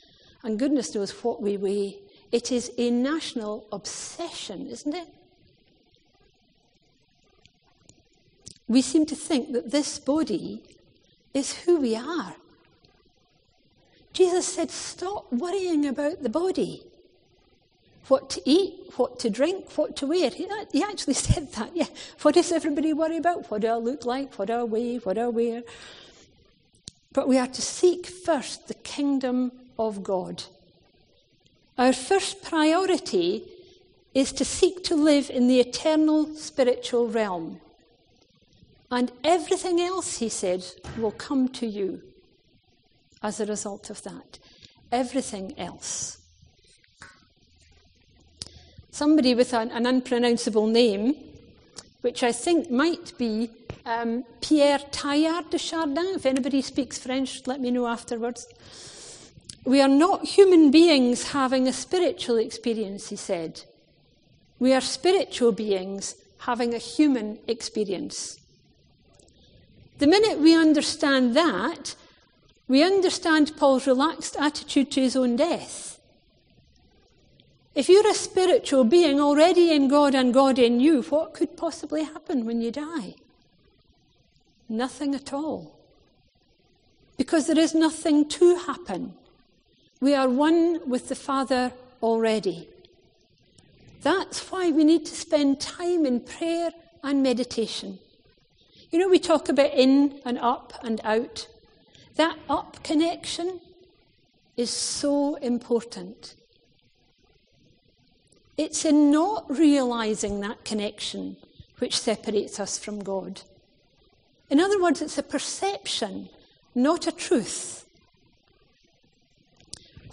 And 0.42 0.58
goodness 0.58 0.94
knows 0.94 1.10
what 1.22 1.40
we 1.40 1.56
weigh 1.56 1.98
it 2.30 2.52
is 2.52 2.70
a 2.76 2.90
national 2.90 3.66
obsession, 3.72 4.66
isn't 4.66 4.94
it? 4.94 5.08
We 8.66 8.82
seem 8.82 9.06
to 9.06 9.16
think 9.16 9.52
that 9.52 9.70
this 9.70 9.98
body 9.98 10.62
is 11.32 11.54
who 11.54 11.80
we 11.80 11.96
are. 11.96 12.34
Jesus 14.12 14.46
said, 14.46 14.70
Stop 14.70 15.32
worrying 15.32 15.86
about 15.86 16.22
the 16.22 16.28
body. 16.28 16.82
What 18.08 18.30
to 18.30 18.42
eat, 18.44 18.92
what 18.96 19.18
to 19.20 19.30
drink, 19.30 19.70
what 19.76 19.96
to 19.96 20.06
wear. 20.06 20.30
He, 20.30 20.48
actually 20.82 21.14
said 21.28 21.52
that, 21.52 21.74
yeah. 21.74 21.86
What 22.22 22.34
does 22.34 22.52
everybody 22.52 22.92
worry 22.92 23.18
about? 23.18 23.50
What 23.50 23.62
do 23.62 23.68
I 23.68 23.76
look 23.76 24.04
like? 24.04 24.34
What 24.38 24.48
do 24.48 24.54
I 24.54 24.62
weigh? 24.64 24.96
What 24.96 25.14
do 25.14 25.22
I 25.22 25.28
wear? 25.28 25.62
But 27.12 27.28
we 27.28 27.38
are 27.38 27.46
to 27.46 27.62
seek 27.62 28.06
first 28.06 28.68
the 28.68 28.74
kingdom 28.74 29.52
of 29.78 30.02
God 30.02 30.42
our 31.78 31.92
first 31.92 32.42
priority 32.42 33.44
is 34.12 34.32
to 34.32 34.44
seek 34.44 34.82
to 34.84 34.96
live 34.96 35.30
in 35.30 35.46
the 35.46 35.60
eternal 35.60 36.34
spiritual 36.34 37.08
realm. 37.08 37.60
And 38.90 39.12
everything 39.22 39.80
else, 39.80 40.18
he 40.18 40.28
said, 40.28 40.64
will 40.98 41.12
come 41.12 41.48
to 41.50 41.66
you 41.66 42.02
as 43.22 43.38
a 43.38 43.46
result 43.46 43.90
of 43.90 44.02
that. 44.02 44.38
Everything 44.90 45.54
else. 45.58 46.18
Somebody 48.90 49.34
with 49.34 49.52
an, 49.52 49.70
an 49.70 49.86
unpronounceable 49.86 50.66
name, 50.66 51.14
which 52.00 52.22
I 52.22 52.32
think 52.32 52.70
might 52.70 53.16
be 53.18 53.50
um, 53.84 54.24
Pierre 54.40 54.80
Teilhard 54.90 55.50
de 55.50 55.58
Chardin. 55.58 56.14
If 56.16 56.26
anybody 56.26 56.62
speaks 56.62 56.98
French, 56.98 57.46
let 57.46 57.60
me 57.60 57.70
know 57.70 57.86
afterwards. 57.86 58.48
We 59.68 59.82
are 59.82 59.88
not 59.88 60.24
human 60.24 60.70
beings 60.70 61.32
having 61.32 61.68
a 61.68 61.74
spiritual 61.74 62.38
experience, 62.38 63.10
he 63.10 63.16
said. 63.16 63.64
We 64.58 64.72
are 64.72 64.80
spiritual 64.80 65.52
beings 65.52 66.14
having 66.38 66.72
a 66.72 66.78
human 66.78 67.38
experience. 67.46 68.40
The 69.98 70.06
minute 70.06 70.38
we 70.38 70.56
understand 70.56 71.36
that, 71.36 71.96
we 72.66 72.82
understand 72.82 73.58
Paul's 73.58 73.86
relaxed 73.86 74.36
attitude 74.40 74.90
to 74.92 75.02
his 75.02 75.14
own 75.14 75.36
death. 75.36 76.00
If 77.74 77.90
you're 77.90 78.10
a 78.10 78.14
spiritual 78.14 78.84
being 78.84 79.20
already 79.20 79.70
in 79.70 79.88
God 79.88 80.14
and 80.14 80.32
God 80.32 80.58
in 80.58 80.80
you, 80.80 81.02
what 81.02 81.34
could 81.34 81.58
possibly 81.58 82.04
happen 82.04 82.46
when 82.46 82.62
you 82.62 82.70
die? 82.70 83.16
Nothing 84.66 85.14
at 85.14 85.34
all. 85.34 85.78
Because 87.18 87.46
there 87.46 87.58
is 87.58 87.74
nothing 87.74 88.26
to 88.30 88.56
happen. 88.56 89.12
We 90.00 90.14
are 90.14 90.28
one 90.28 90.88
with 90.88 91.08
the 91.08 91.16
Father 91.16 91.72
already. 92.02 92.68
That's 94.02 94.50
why 94.50 94.70
we 94.70 94.84
need 94.84 95.04
to 95.06 95.14
spend 95.14 95.60
time 95.60 96.06
in 96.06 96.20
prayer 96.20 96.70
and 97.02 97.22
meditation. 97.22 97.98
You 98.90 99.00
know, 99.00 99.08
we 99.08 99.18
talk 99.18 99.48
about 99.48 99.72
in 99.74 100.20
and 100.24 100.38
up 100.38 100.72
and 100.84 101.00
out. 101.02 101.48
That 102.14 102.38
up 102.48 102.82
connection 102.84 103.60
is 104.56 104.70
so 104.70 105.34
important. 105.36 106.36
It's 108.56 108.84
in 108.84 109.10
not 109.10 109.50
realizing 109.50 110.40
that 110.40 110.64
connection 110.64 111.36
which 111.78 111.98
separates 111.98 112.58
us 112.58 112.78
from 112.78 113.02
God. 113.02 113.42
In 114.50 114.58
other 114.58 114.80
words, 114.80 115.02
it's 115.02 115.18
a 115.18 115.22
perception, 115.22 116.28
not 116.74 117.06
a 117.06 117.12
truth. 117.12 117.87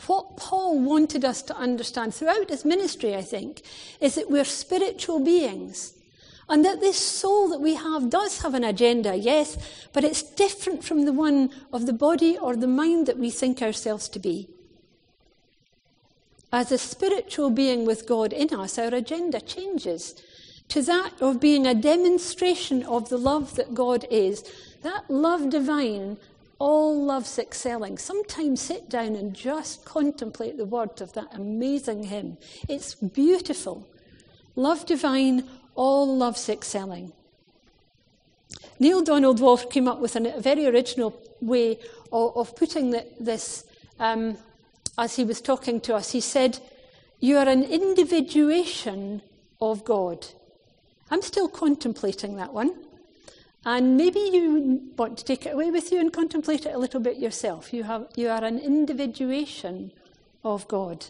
What 0.07 0.37
Paul 0.37 0.79
wanted 0.79 1.23
us 1.25 1.41
to 1.43 1.55
understand 1.55 2.13
throughout 2.13 2.49
his 2.49 2.65
ministry, 2.65 3.15
I 3.15 3.21
think, 3.21 3.61
is 4.01 4.15
that 4.15 4.29
we're 4.29 4.45
spiritual 4.45 5.19
beings. 5.19 5.93
And 6.47 6.63
that 6.63 6.79
this 6.79 6.99
soul 6.99 7.49
that 7.49 7.61
we 7.61 7.73
have 7.73 8.09
does 8.09 8.41
have 8.41 8.53
an 8.53 8.63
agenda, 8.63 9.15
yes, 9.15 9.57
but 9.93 10.03
it's 10.03 10.21
different 10.21 10.83
from 10.83 11.05
the 11.05 11.13
one 11.13 11.49
of 11.73 11.87
the 11.87 11.93
body 11.93 12.37
or 12.37 12.55
the 12.55 12.67
mind 12.67 13.07
that 13.07 13.17
we 13.17 13.31
think 13.31 13.61
ourselves 13.61 14.07
to 14.09 14.19
be. 14.19 14.47
As 16.51 16.71
a 16.71 16.77
spiritual 16.77 17.49
being 17.49 17.83
with 17.83 18.07
God 18.07 18.31
in 18.31 18.53
us, 18.53 18.77
our 18.77 18.93
agenda 18.93 19.41
changes 19.41 20.15
to 20.69 20.81
that 20.83 21.13
of 21.19 21.39
being 21.39 21.65
a 21.65 21.73
demonstration 21.73 22.83
of 22.83 23.09
the 23.09 23.17
love 23.17 23.55
that 23.55 23.73
God 23.73 24.05
is, 24.11 24.43
that 24.83 25.09
love 25.09 25.49
divine, 25.49 26.17
all 26.59 27.03
love's 27.03 27.37
excelling. 27.37 27.97
Sometimes 27.97 28.61
sit 28.61 28.89
down 28.89 29.15
and 29.15 29.33
just 29.33 29.85
contemplate 29.85 30.57
the 30.57 30.65
words 30.65 31.01
of 31.01 31.13
that 31.13 31.27
amazing 31.33 32.03
hymn. 32.03 32.37
It's 32.69 32.95
beautiful. 32.95 33.87
Love 34.55 34.85
divine, 34.85 35.47
all 35.75 36.17
love's 36.17 36.47
excelling. 36.47 37.11
Neale 38.79 39.03
Donald 39.03 39.39
Walsch 39.39 39.69
came 39.69 39.87
up 39.87 39.99
with 39.99 40.15
a 40.15 40.39
very 40.39 40.65
original 40.65 41.19
way 41.41 41.79
of, 42.11 42.37
of 42.37 42.55
putting 42.55 42.91
the, 42.91 43.05
this 43.19 43.65
um, 43.99 44.37
as 44.97 45.15
he 45.15 45.23
was 45.23 45.41
talking 45.41 45.79
to 45.81 45.95
us. 45.95 46.11
He 46.11 46.21
said, 46.21 46.59
You 47.19 47.37
are 47.37 47.47
an 47.47 47.63
individuation 47.63 49.21
of 49.61 49.83
God. 49.83 50.25
I'm 51.11 51.21
still 51.21 51.47
contemplating 51.47 52.37
that 52.37 52.53
one. 52.53 52.75
And 53.65 53.97
maybe 53.97 54.19
you 54.19 54.91
want 54.95 55.17
to 55.17 55.25
take 55.25 55.47
it 55.47 55.53
away 55.55 55.71
with 55.71 55.91
you 55.91 55.99
and 55.99 56.13
contemplate 56.13 56.67
it 56.67 56.75
a 56.75 56.77
little 56.77 56.99
bit 56.99 57.17
yourself. 57.17 57.73
You, 57.73 57.83
have, 57.83 58.07
you 58.15 58.29
are 58.29 58.43
an 58.43 58.59
individuation 58.59 59.91
of 60.43 60.67
God. 60.67 61.07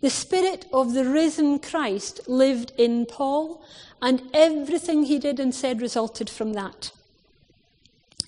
The 0.00 0.10
Spirit 0.10 0.66
of 0.72 0.94
the 0.94 1.04
risen 1.04 1.60
Christ 1.60 2.28
lived 2.28 2.72
in 2.76 3.06
Paul, 3.06 3.62
and 4.02 4.22
everything 4.34 5.04
he 5.04 5.18
did 5.18 5.38
and 5.38 5.54
said 5.54 5.80
resulted 5.80 6.28
from 6.28 6.52
that. 6.54 6.90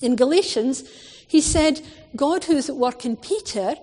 In 0.01 0.17
Galatians, 0.17 0.89
he 1.27 1.41
said, 1.41 1.81
God 2.15 2.45
who 2.45 2.57
is 2.57 2.69
at 2.69 2.77
work 2.77 3.05
in 3.05 3.17
Peter, 3.17 3.75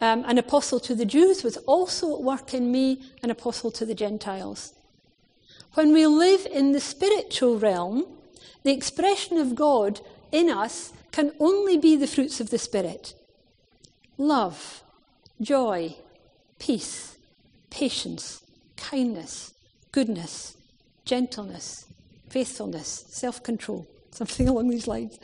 um, 0.00 0.24
an 0.26 0.38
apostle 0.38 0.80
to 0.80 0.94
the 0.94 1.04
Jews, 1.06 1.42
was 1.42 1.56
also 1.58 2.14
at 2.14 2.22
work 2.22 2.52
in 2.52 2.70
me, 2.70 3.02
an 3.22 3.30
apostle 3.30 3.70
to 3.72 3.86
the 3.86 3.94
Gentiles. 3.94 4.74
When 5.74 5.92
we 5.92 6.06
live 6.06 6.46
in 6.50 6.72
the 6.72 6.80
spiritual 6.80 7.58
realm, 7.58 8.06
the 8.62 8.72
expression 8.72 9.38
of 9.38 9.54
God 9.54 10.00
in 10.32 10.50
us 10.50 10.92
can 11.12 11.32
only 11.40 11.78
be 11.78 11.96
the 11.96 12.06
fruits 12.06 12.40
of 12.40 12.50
the 12.50 12.58
Spirit 12.58 13.14
love, 14.18 14.82
joy, 15.40 15.94
peace, 16.58 17.18
patience, 17.70 18.42
kindness, 18.76 19.52
goodness, 19.92 20.56
gentleness, 21.04 21.86
faithfulness, 22.28 23.04
self 23.08 23.42
control, 23.42 23.86
something 24.10 24.48
along 24.52 24.68
these 24.68 24.86
lines. 24.86 25.18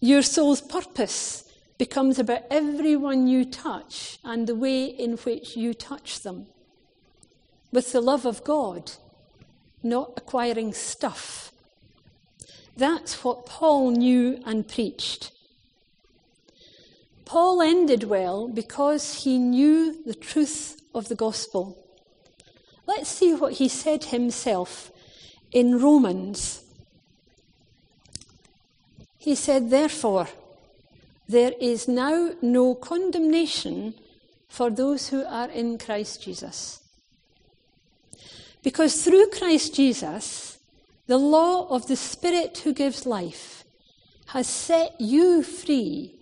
Your 0.00 0.22
soul's 0.22 0.60
purpose 0.60 1.44
becomes 1.76 2.18
about 2.18 2.42
everyone 2.50 3.26
you 3.26 3.44
touch 3.44 4.18
and 4.24 4.46
the 4.46 4.54
way 4.54 4.84
in 4.84 5.12
which 5.18 5.56
you 5.56 5.74
touch 5.74 6.20
them. 6.20 6.46
With 7.72 7.92
the 7.92 8.00
love 8.00 8.26
of 8.26 8.44
God, 8.44 8.92
not 9.82 10.12
acquiring 10.16 10.72
stuff 10.72 11.48
that's 12.78 13.24
what 13.24 13.44
Paul 13.44 13.90
knew 13.90 14.40
and 14.46 14.66
preached. 14.66 15.32
Paul 17.24 17.60
ended 17.60 18.04
well 18.04 18.46
because 18.46 19.24
he 19.24 19.36
knew 19.36 20.00
the 20.04 20.14
truth 20.14 20.80
of 20.94 21.08
the 21.08 21.16
gospel. 21.16 21.76
Let's 22.86 23.10
see 23.10 23.34
what 23.34 23.54
he 23.54 23.68
said 23.68 24.04
himself 24.04 24.92
in 25.50 25.80
Romans. 25.80 26.62
He 29.18 29.34
said, 29.34 29.70
Therefore, 29.70 30.28
there 31.28 31.54
is 31.60 31.88
now 31.88 32.30
no 32.40 32.76
condemnation 32.76 33.94
for 34.48 34.70
those 34.70 35.08
who 35.08 35.24
are 35.24 35.50
in 35.50 35.78
Christ 35.78 36.22
Jesus. 36.22 36.80
Because 38.62 39.02
through 39.02 39.28
Christ 39.30 39.74
Jesus, 39.74 40.58
the 41.06 41.18
law 41.18 41.68
of 41.68 41.86
the 41.86 41.96
Spirit 41.96 42.58
who 42.58 42.72
gives 42.72 43.06
life 43.06 43.64
has 44.26 44.46
set 44.46 45.00
you 45.00 45.42
free 45.42 46.14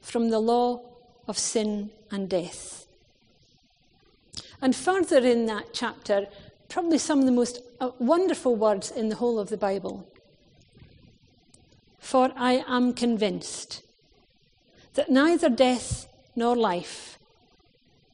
from 0.00 0.30
the 0.30 0.38
law 0.38 0.80
of 1.26 1.38
sin 1.38 1.90
and 2.10 2.28
death. 2.28 2.86
And 4.60 4.76
further 4.76 5.18
in 5.18 5.46
that 5.46 5.72
chapter, 5.72 6.26
probably 6.68 6.98
some 6.98 7.20
of 7.20 7.26
the 7.26 7.32
most 7.32 7.60
uh, 7.80 7.90
wonderful 7.98 8.54
words 8.54 8.90
in 8.90 9.08
the 9.08 9.16
whole 9.16 9.40
of 9.40 9.48
the 9.48 9.56
Bible. 9.56 10.08
For 11.98 12.30
I 12.36 12.64
am 12.68 12.92
convinced 12.94 13.82
that 14.94 15.10
neither 15.10 15.48
death 15.48 16.06
nor 16.36 16.54
life, 16.54 17.18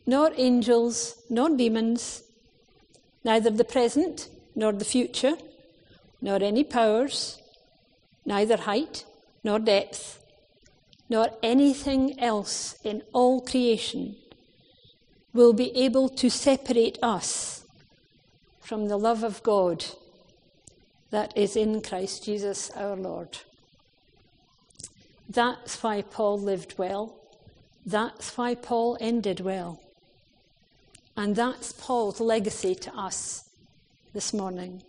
nor 0.06 0.32
angels 0.36 1.22
nor 1.28 1.50
demons, 1.50 2.22
neither 3.24 3.50
the 3.50 3.64
present 3.64 4.28
nor 4.54 4.72
the 4.72 4.84
future, 4.84 5.36
nor 6.20 6.42
any 6.42 6.64
powers, 6.64 7.40
neither 8.24 8.56
height 8.56 9.04
nor 9.44 9.58
depth, 9.58 10.24
nor 11.08 11.28
anything 11.42 12.18
else 12.20 12.76
in 12.84 13.02
all 13.12 13.40
creation 13.40 14.16
will 15.32 15.52
be 15.52 15.74
able 15.76 16.08
to 16.08 16.28
separate 16.28 16.98
us 17.02 17.64
from 18.60 18.88
the 18.88 18.98
love 18.98 19.22
of 19.22 19.42
God 19.42 19.84
that 21.10 21.36
is 21.36 21.56
in 21.56 21.80
Christ 21.80 22.24
Jesus 22.24 22.70
our 22.70 22.96
Lord. 22.96 23.38
That's 25.28 25.82
why 25.82 26.02
Paul 26.02 26.38
lived 26.40 26.74
well. 26.78 27.16
That's 27.86 28.36
why 28.36 28.54
Paul 28.54 28.98
ended 29.00 29.40
well. 29.40 29.80
And 31.18 31.34
that's 31.34 31.72
Paul's 31.72 32.20
legacy 32.20 32.76
to 32.76 32.96
us 32.96 33.50
this 34.14 34.32
morning. 34.32 34.84